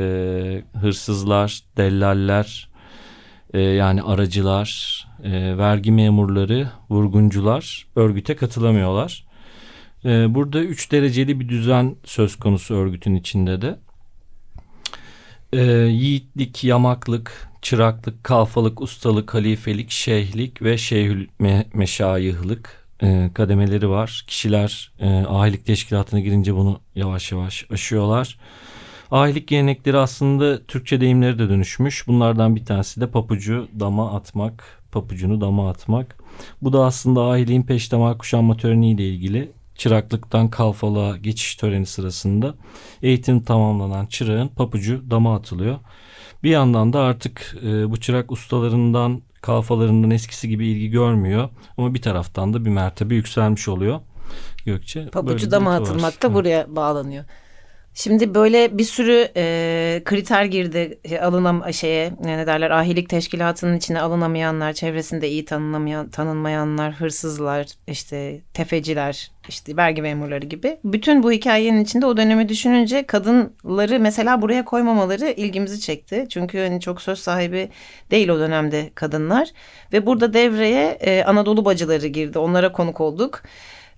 hırsızlar, 0.81 1.61
dellaller, 1.77 2.74
e, 3.55 3.61
yani 3.61 4.03
aracılar, 4.03 5.01
e, 5.25 5.59
vergi 5.59 5.93
memurları, 5.93 6.71
vurguncular 6.91 7.87
örgüte 7.97 8.37
katılamıyorlar. 8.37 9.25
E, 10.05 10.35
burada 10.35 10.61
üç 10.61 10.93
dereceli 10.93 11.41
bir 11.41 11.49
düzen 11.49 11.97
söz 12.05 12.37
konusu 12.37 12.75
örgütün 12.75 13.15
içinde 13.15 13.63
de. 13.63 13.79
E, 15.53 15.63
yiğitlik, 15.73 16.65
yamaklık, 16.65 17.49
çıraklık, 17.63 18.25
kalfalık, 18.25 18.81
ustalık, 18.81 19.35
halifelik, 19.35 19.91
şeyhlik 19.91 20.63
ve 20.63 20.79
şeyhül 20.79 21.29
me- 21.41 21.67
meşayihlik 21.75 22.67
e, 23.03 23.31
kademeleri 23.35 23.89
var. 23.89 24.25
Kişiler 24.27 24.93
e, 25.01 25.09
ahilik 25.09 25.67
teşkilatına 25.67 26.21
girince 26.21 26.55
bunu 26.55 26.81
yavaş 26.95 27.33
yavaş 27.33 27.67
aşıyorlar. 27.71 28.39
Ahilik 29.15 29.49
gelenekleri 29.49 29.99
aslında 29.99 30.67
Türkçe 30.67 31.01
deyimleri 31.01 31.39
de 31.39 31.49
dönüşmüş. 31.49 32.09
Bunlardan 32.09 32.57
bir 32.57 32.65
tanesi 32.65 33.01
de 33.01 33.11
papucu 33.11 33.69
dama 33.81 34.17
atmak, 34.17 34.65
papucunu 34.93 35.41
dama 35.41 35.71
atmak. 35.71 36.17
Bu 36.63 36.73
da 36.73 36.85
aslında 36.85 37.23
ahiliğin 37.23 37.63
peştemal 37.63 38.19
kuşanma 38.19 38.57
töreniyle 38.57 39.09
ilgili. 39.09 39.53
Çıraklıktan 39.75 40.51
kalfalığa 40.51 41.17
geçiş 41.17 41.57
töreni 41.57 41.87
sırasında 41.87 42.55
eğitim 43.03 43.43
tamamlanan 43.43 44.07
çırağın 44.07 44.49
papucu 44.49 45.11
dama 45.11 45.37
atılıyor. 45.37 45.79
Bir 46.43 46.51
yandan 46.51 46.93
da 46.93 47.01
artık 47.01 47.57
e, 47.63 47.91
bu 47.91 48.01
çırak 48.01 48.33
ustalarından, 48.33 49.23
kalfalarından 49.41 50.11
eskisi 50.11 50.49
gibi 50.49 50.67
ilgi 50.67 50.91
görmüyor. 50.91 51.49
Ama 51.79 51.95
bir 51.95 52.03
taraftan 52.03 52.55
da 52.55 52.65
bir 52.65 52.71
mertebe 52.71 53.15
yükselmiş 53.15 53.69
oluyor. 53.69 54.01
Gökçe. 54.67 55.09
bir 55.15 55.51
dama 55.51 55.73
yapı 55.73 55.85
var. 55.85 55.91
atılmak 55.91 56.23
da 56.23 56.35
buraya 56.35 56.77
bağlanıyor. 56.77 57.25
Şimdi 57.97 58.35
böyle 58.35 58.79
bir 58.79 58.85
sürü 58.85 59.29
e, 59.37 60.03
kriter 60.05 60.45
girdi 60.45 60.99
e, 61.05 61.19
alınam 61.19 61.73
şeye 61.73 62.13
ne 62.25 62.47
derler 62.47 62.71
ahilik 62.71 63.09
teşkilatının 63.09 63.77
içine 63.77 64.01
alınamayanlar, 64.01 64.73
çevresinde 64.73 65.29
iyi 65.29 65.45
tanınamayan 65.45 66.09
tanınmayanlar, 66.09 66.93
hırsızlar, 66.93 67.67
işte 67.89 68.41
tefeciler, 68.55 69.31
işte 69.49 69.77
vergi 69.77 70.03
memurları 70.03 70.47
gibi. 70.47 70.79
Bütün 70.85 71.23
bu 71.23 71.33
hikayenin 71.33 71.85
içinde 71.85 72.07
o 72.07 72.17
dönemi 72.17 72.49
düşününce 72.49 73.07
kadınları 73.07 74.01
mesela 74.01 74.43
buraya 74.43 74.65
koymamaları 74.65 75.31
ilgimizi 75.31 75.81
çekti. 75.81 76.27
Çünkü 76.29 76.59
hani 76.59 76.81
çok 76.81 77.03
söz 77.03 77.19
sahibi 77.19 77.69
değil 78.11 78.29
o 78.29 78.39
dönemde 78.39 78.91
kadınlar 78.95 79.49
ve 79.93 80.07
burada 80.07 80.35
devreye 80.35 80.87
e, 81.01 81.25
Anadolu 81.25 81.65
bacıları 81.65 82.07
girdi. 82.07 82.39
Onlara 82.39 82.73
konuk 82.73 83.01
olduk 83.01 83.43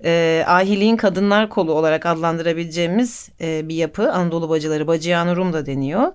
e, 0.04 0.44
ahiliğin 0.46 0.96
kadınlar 0.96 1.48
kolu 1.48 1.72
olarak 1.72 2.06
adlandırabileceğimiz 2.06 3.28
e, 3.40 3.68
bir 3.68 3.74
yapı 3.74 4.12
Anadolu 4.12 4.48
Bacıları 4.48 4.86
Bacıyan 4.86 5.36
Rum 5.36 5.52
da 5.52 5.66
deniyor. 5.66 6.12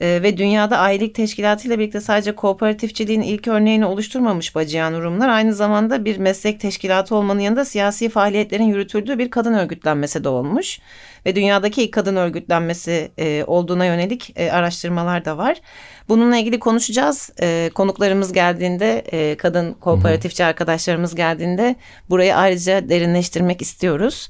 E, 0.00 0.22
ve 0.22 0.36
dünyada 0.36 0.80
ahilik 0.80 1.14
teşkilatı 1.14 1.68
ile 1.68 1.78
birlikte 1.78 2.00
sadece 2.00 2.34
kooperatifçiliğin 2.34 3.22
ilk 3.22 3.48
örneğini 3.48 3.86
oluşturmamış 3.86 4.54
Bacıyan 4.54 5.02
Rumlar 5.02 5.28
aynı 5.28 5.54
zamanda 5.54 6.04
bir 6.04 6.16
meslek 6.18 6.60
teşkilatı 6.60 7.14
olmanın 7.14 7.40
yanında 7.40 7.64
siyasi 7.64 8.08
faaliyetlerin 8.08 8.64
yürütüldüğü 8.64 9.18
bir 9.18 9.30
kadın 9.30 9.54
örgütlenmesi 9.54 10.24
de 10.24 10.28
olmuş. 10.28 10.78
Ve 11.26 11.36
dünyadaki 11.36 11.82
ilk 11.82 11.92
kadın 11.92 12.16
örgütlenmesi 12.16 13.10
e, 13.18 13.44
olduğuna 13.46 13.84
yönelik 13.84 14.32
e, 14.36 14.50
araştırmalar 14.52 15.24
da 15.24 15.38
var. 15.38 15.60
Bununla 16.08 16.36
ilgili 16.36 16.58
konuşacağız. 16.58 17.30
E, 17.40 17.70
konuklarımız 17.74 18.32
geldiğinde, 18.32 18.98
e, 18.98 19.36
kadın 19.36 19.72
kooperatifçi 19.72 20.44
arkadaşlarımız 20.44 21.14
geldiğinde 21.14 21.76
burayı 22.10 22.36
ayrıca 22.36 22.88
derinleştirmek 22.88 23.62
istiyoruz. 23.62 24.28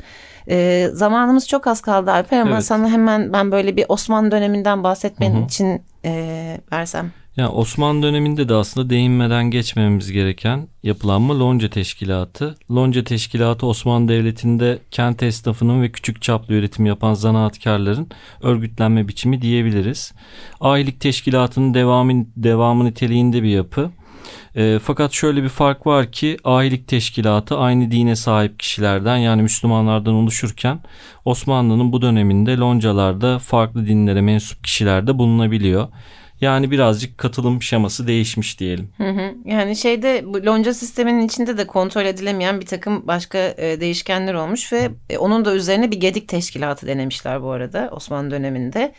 E, 0.51 0.89
zamanımız 0.93 1.49
çok 1.49 1.67
az 1.67 1.81
kaldı 1.81 2.11
Alper 2.11 2.41
ama 2.41 2.51
Evet. 2.55 2.65
sana 2.65 2.89
hemen 2.89 3.33
ben 3.33 3.53
böyle 3.53 3.77
bir 3.77 3.85
Osmanlı 3.89 4.31
döneminden 4.31 4.85
bahsetmen 4.85 5.45
için 5.45 5.83
e, 6.05 6.61
versem. 6.73 7.11
Yani 7.37 7.49
Osmanlı 7.49 8.03
döneminde 8.03 8.49
de 8.49 8.55
aslında 8.55 8.91
değinmeden 8.91 9.45
geçmememiz 9.51 10.13
gereken 10.13 10.69
yapılanma 10.83 11.39
Lonca 11.39 11.71
Teşkilatı. 11.71 12.55
Lonca 12.71 13.05
Teşkilatı 13.05 13.67
Osmanlı 13.67 14.09
Devleti'nde 14.09 14.79
kent 14.91 15.23
esnafının 15.23 15.83
ve 15.83 15.93
küçük 15.93 16.23
çaplı 16.23 16.55
üretim 16.55 16.87
yapan 16.87 17.15
zanaatkarların 17.15 18.09
örgütlenme 18.43 19.09
biçimi 19.09 19.43
diyebiliriz. 19.43 20.13
Ahilik 20.61 21.01
Teşkilatı'nın 21.01 21.75
devamı, 21.75 22.27
devamı 22.37 22.85
niteliğinde 22.85 23.43
bir 23.43 23.49
yapı. 23.49 23.91
E, 24.57 24.79
fakat 24.83 25.13
şöyle 25.13 25.43
bir 25.43 25.49
fark 25.49 25.87
var 25.87 26.13
ki 26.13 26.37
ahilik 26.45 26.89
teşkilatı 26.89 27.59
aynı 27.59 27.91
dine 27.91 28.17
sahip 28.17 28.61
kişilerden 28.61 29.17
yani 29.17 29.43
Müslümanlardan 29.43 30.15
oluşurken 30.15 30.81
Osmanlı'nın 31.25 31.93
bu 31.93 32.03
döneminde 32.03 32.57
loncalarda 32.57 33.39
farklı 33.39 33.87
dinlere 33.87 34.21
mensup 34.21 34.65
kişiler 34.65 35.07
de 35.07 35.19
bulunabiliyor. 35.19 35.89
Yani 36.41 36.71
birazcık 36.71 37.19
katılım 37.19 37.63
şeması 37.63 38.07
değişmiş 38.07 38.61
diyelim. 38.61 38.89
Hı 38.97 39.11
hı. 39.11 39.35
Yani 39.45 39.77
şeyde 39.77 40.23
bu 40.27 40.47
lonca 40.47 40.75
sisteminin 40.75 41.27
içinde 41.27 41.59
de 41.59 41.67
kontrol 41.67 42.05
edilemeyen 42.05 42.61
bir 42.61 42.67
takım 42.67 43.07
başka 43.07 43.39
e, 43.39 43.81
değişkenler 43.81 44.35
olmuş 44.35 44.73
ve 44.73 44.91
e, 45.11 45.19
onun 45.19 45.45
da 45.45 45.55
üzerine 45.55 45.91
bir 45.91 46.01
gedik 46.01 46.29
teşkilatı 46.29 46.87
denemişler 46.87 47.43
bu 47.43 47.51
arada 47.51 47.89
Osmanlı 47.93 48.31
döneminde. 48.31 48.93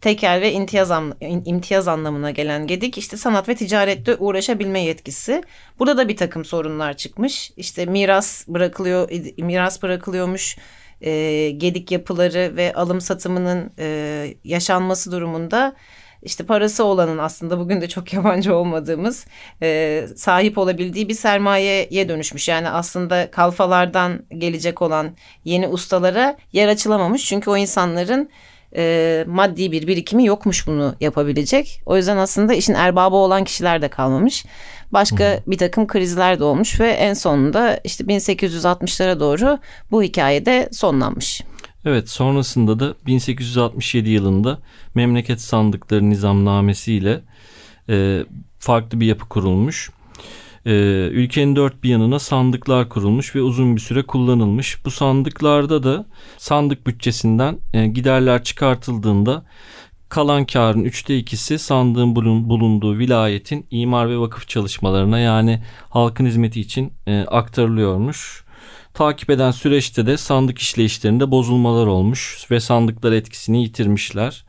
Tekel 0.00 0.40
ve 0.40 0.52
imtiyaz, 0.52 0.90
an- 0.90 1.14
imtiyaz 1.20 1.88
anlamına 1.88 2.30
gelen 2.30 2.66
gedik 2.66 2.98
işte 2.98 3.16
sanat 3.16 3.48
ve 3.48 3.54
ticarette 3.54 4.16
uğraşabilme 4.16 4.80
yetkisi. 4.80 5.42
Burada 5.78 5.96
da 5.96 6.08
bir 6.08 6.16
takım 6.16 6.44
sorunlar 6.44 6.96
çıkmış. 6.96 7.52
İşte 7.56 7.86
miras 7.86 8.48
bırakılıyor, 8.48 9.10
miras 9.38 9.82
bırakılıyormuş. 9.82 10.58
E, 11.00 11.50
gedik 11.50 11.92
yapıları 11.92 12.56
ve 12.56 12.74
alım 12.74 13.00
satımının 13.00 13.72
e, 13.78 14.34
yaşanması 14.44 15.12
durumunda 15.12 15.74
işte 16.22 16.46
parası 16.46 16.84
olanın 16.84 17.18
aslında 17.18 17.58
bugün 17.58 17.80
de 17.80 17.88
çok 17.88 18.12
yabancı 18.12 18.54
olmadığımız 18.54 19.26
e, 19.62 20.06
sahip 20.16 20.58
olabildiği 20.58 21.08
bir 21.08 21.14
sermayeye 21.14 22.08
dönüşmüş. 22.08 22.48
Yani 22.48 22.68
aslında 22.70 23.30
kalfalardan 23.30 24.26
gelecek 24.38 24.82
olan 24.82 25.16
yeni 25.44 25.68
ustalara 25.68 26.36
yer 26.52 26.68
açılamamış. 26.68 27.24
Çünkü 27.24 27.50
o 27.50 27.56
insanların 27.56 28.30
e, 28.76 29.24
maddi 29.28 29.72
bir 29.72 29.86
birikimi 29.86 30.26
yokmuş 30.26 30.66
bunu 30.66 30.94
yapabilecek. 31.00 31.82
O 31.86 31.96
yüzden 31.96 32.16
aslında 32.16 32.54
işin 32.54 32.74
erbabı 32.74 33.16
olan 33.16 33.44
kişiler 33.44 33.82
de 33.82 33.88
kalmamış. 33.88 34.44
Başka 34.92 35.40
bir 35.46 35.58
takım 35.58 35.86
krizler 35.86 36.38
de 36.38 36.44
olmuş 36.44 36.80
ve 36.80 36.88
en 36.88 37.14
sonunda 37.14 37.80
işte 37.84 38.04
1860'lara 38.04 39.20
doğru 39.20 39.58
bu 39.90 40.02
hikayede 40.02 40.68
sonlanmış. 40.72 41.42
Evet 41.84 42.08
sonrasında 42.10 42.80
da 42.80 42.94
1867 43.06 44.10
yılında 44.10 44.58
memleket 44.94 45.40
sandıkları 45.40 46.10
nizamnamesiyle 46.10 47.20
e, 47.88 48.24
farklı 48.58 49.00
bir 49.00 49.06
yapı 49.06 49.28
kurulmuş. 49.28 49.90
E, 50.66 50.72
ülkenin 51.12 51.56
dört 51.56 51.82
bir 51.82 51.90
yanına 51.90 52.18
sandıklar 52.18 52.88
kurulmuş 52.88 53.36
ve 53.36 53.42
uzun 53.42 53.76
bir 53.76 53.80
süre 53.80 54.02
kullanılmış. 54.02 54.84
Bu 54.84 54.90
sandıklarda 54.90 55.82
da 55.82 56.06
sandık 56.38 56.86
bütçesinden 56.86 57.58
e, 57.74 57.86
giderler 57.86 58.44
çıkartıldığında 58.44 59.44
kalan 60.08 60.44
karın 60.44 60.84
üçte 60.84 61.18
ikisi 61.18 61.58
sandığın 61.58 62.16
bulun- 62.16 62.48
bulunduğu 62.48 62.98
vilayetin 62.98 63.66
imar 63.70 64.08
ve 64.10 64.18
vakıf 64.18 64.48
çalışmalarına 64.48 65.18
yani 65.18 65.62
halkın 65.90 66.26
hizmeti 66.26 66.60
için 66.60 66.92
e, 67.06 67.20
aktarılıyormuş. 67.20 68.44
takip 68.94 69.30
eden 69.30 69.50
süreçte 69.50 70.06
de 70.06 70.16
sandık 70.16 70.58
işleyişlerinde 70.58 71.30
bozulmalar 71.30 71.86
olmuş 71.86 72.46
ve 72.50 72.60
sandıklar 72.60 73.12
etkisini 73.12 73.62
yitirmişler. 73.62 74.44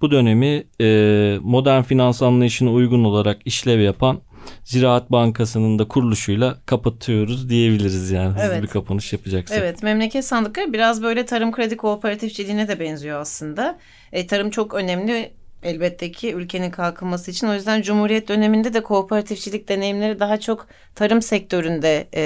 Bu 0.00 0.10
dönemi 0.10 0.64
e, 0.80 1.38
modern 1.42 1.82
finans 1.82 2.22
anlayışına 2.22 2.72
uygun 2.72 3.04
olarak 3.04 3.40
işlev 3.44 3.80
yapan 3.80 4.20
Ziraat 4.64 5.10
Bankası'nın 5.10 5.78
da 5.78 5.88
kuruluşuyla 5.88 6.58
kapatıyoruz 6.66 7.48
diyebiliriz 7.48 8.10
yani. 8.10 8.34
Hızlı 8.34 8.42
Evet. 8.42 8.62
bir 8.62 8.68
kapanış 8.68 9.12
yapacaksak. 9.12 9.58
Evet 9.58 9.82
memleket 9.82 10.24
sandıkları 10.24 10.72
biraz 10.72 11.02
böyle 11.02 11.26
tarım 11.26 11.52
kredi 11.52 11.76
kooperatifçiliğine 11.76 12.68
de 12.68 12.80
benziyor 12.80 13.20
aslında. 13.20 13.78
E, 14.12 14.26
tarım 14.26 14.50
çok 14.50 14.74
önemli 14.74 15.32
elbette 15.62 16.12
ki 16.12 16.32
ülkenin 16.34 16.70
kalkınması 16.70 17.30
için. 17.30 17.46
O 17.46 17.54
yüzden 17.54 17.82
Cumhuriyet 17.82 18.28
döneminde 18.28 18.74
de 18.74 18.82
kooperatifçilik 18.82 19.68
deneyimleri 19.68 20.20
daha 20.20 20.40
çok 20.40 20.66
tarım 20.94 21.22
sektöründe 21.22 22.08
e, 22.14 22.22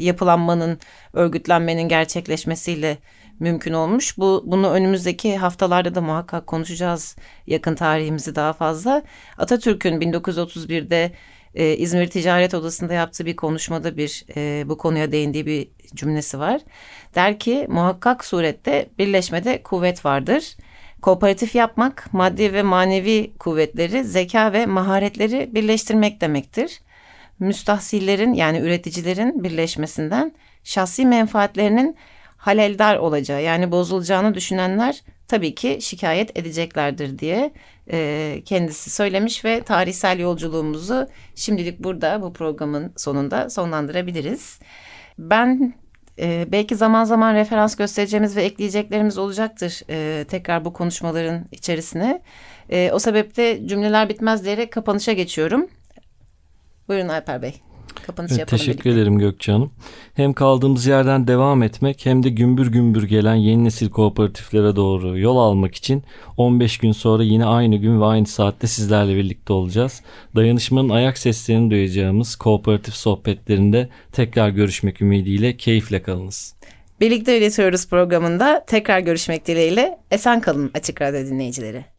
yapılanmanın, 0.00 0.78
örgütlenmenin 1.12 1.88
gerçekleşmesiyle 1.88 2.98
mümkün 3.40 3.72
olmuş. 3.72 4.18
Bu 4.18 4.42
bunu 4.46 4.70
önümüzdeki 4.70 5.36
haftalarda 5.36 5.94
da 5.94 6.00
muhakkak 6.00 6.46
konuşacağız 6.46 7.16
yakın 7.46 7.74
tarihimizi 7.74 8.34
daha 8.34 8.52
fazla. 8.52 9.02
Atatürk'ün 9.38 10.00
1931'de 10.00 11.12
e, 11.54 11.76
İzmir 11.76 12.06
Ticaret 12.10 12.54
Odası'nda 12.54 12.94
yaptığı 12.94 13.26
bir 13.26 13.36
konuşmada 13.36 13.96
bir 13.96 14.24
e, 14.36 14.68
bu 14.68 14.78
konuya 14.78 15.12
değindiği 15.12 15.46
bir 15.46 15.68
cümlesi 15.94 16.38
var. 16.38 16.60
Der 17.14 17.38
ki 17.38 17.66
muhakkak 17.68 18.24
surette 18.24 18.88
birleşmede 18.98 19.62
kuvvet 19.62 20.04
vardır. 20.04 20.56
Kooperatif 21.02 21.54
yapmak 21.54 22.08
maddi 22.12 22.52
ve 22.52 22.62
manevi 22.62 23.32
kuvvetleri, 23.38 24.04
zeka 24.04 24.52
ve 24.52 24.66
maharetleri 24.66 25.50
birleştirmek 25.54 26.20
demektir. 26.20 26.80
Müstahsillerin 27.38 28.34
yani 28.34 28.58
üreticilerin 28.58 29.44
birleşmesinden 29.44 30.32
şahsi 30.64 31.06
menfaatlerinin 31.06 31.96
haleldar 32.36 32.96
olacağı 32.96 33.42
yani 33.42 33.72
bozulacağını 33.72 34.34
düşünenler 34.34 35.02
tabii 35.28 35.54
ki 35.54 35.78
şikayet 35.80 36.38
edeceklerdir 36.38 37.18
diye 37.18 37.52
e, 37.90 38.42
kendisi 38.44 38.90
söylemiş 38.90 39.44
ve 39.44 39.62
tarihsel 39.62 40.18
yolculuğumuzu 40.18 41.08
şimdilik 41.34 41.78
burada 41.78 42.22
bu 42.22 42.32
programın 42.32 42.92
sonunda 42.96 43.50
sonlandırabiliriz. 43.50 44.58
Ben 45.18 45.74
e, 46.18 46.46
belki 46.52 46.76
zaman 46.76 47.04
zaman 47.04 47.34
referans 47.34 47.76
göstereceğimiz 47.76 48.36
ve 48.36 48.42
ekleyeceklerimiz 48.42 49.18
olacaktır 49.18 49.80
e, 49.90 50.24
tekrar 50.24 50.64
bu 50.64 50.72
konuşmaların 50.72 51.44
içerisine. 51.52 52.22
E, 52.70 52.90
o 52.92 52.98
sebeple 52.98 53.68
cümleler 53.68 54.08
bitmez 54.08 54.44
diyerek 54.44 54.72
kapanışa 54.72 55.12
geçiyorum. 55.12 55.68
Buyurun 56.88 57.08
Alper 57.08 57.42
Bey. 57.42 57.73
Kapanış 58.06 58.30
Evet, 58.30 58.38
yapalım 58.40 58.58
teşekkür 58.58 58.84
birlikte. 58.84 58.90
ederim 59.00 59.18
Gökçe 59.18 59.52
Hanım. 59.52 59.70
Hem 60.14 60.32
kaldığımız 60.32 60.86
yerden 60.86 61.26
devam 61.26 61.62
etmek 61.62 62.06
hem 62.06 62.22
de 62.22 62.28
gümbür 62.28 62.66
gümbür 62.72 63.02
gelen 63.02 63.34
yeni 63.34 63.64
nesil 63.64 63.90
kooperatiflere 63.90 64.76
doğru 64.76 65.18
yol 65.18 65.36
almak 65.36 65.74
için 65.74 66.02
15 66.36 66.78
gün 66.78 66.92
sonra 66.92 67.22
yine 67.22 67.44
aynı 67.44 67.76
gün 67.76 68.00
ve 68.00 68.04
aynı 68.04 68.26
saatte 68.26 68.66
sizlerle 68.66 69.16
birlikte 69.16 69.52
olacağız. 69.52 70.02
Dayanışmanın 70.36 70.88
ayak 70.88 71.18
seslerini 71.18 71.70
duyacağımız 71.70 72.36
kooperatif 72.36 72.94
sohbetlerinde 72.94 73.88
tekrar 74.12 74.48
görüşmek 74.48 75.02
ümidiyle 75.02 75.56
keyifle 75.56 76.02
kalınız. 76.02 76.54
Birlikte 77.00 77.38
üretiyoruz 77.38 77.88
programında 77.88 78.64
tekrar 78.66 78.98
görüşmek 79.00 79.46
dileğiyle. 79.46 79.98
Esen 80.10 80.40
kalın 80.40 80.70
Açık 80.74 81.02
Radyo 81.02 81.20
dinleyicileri. 81.26 81.93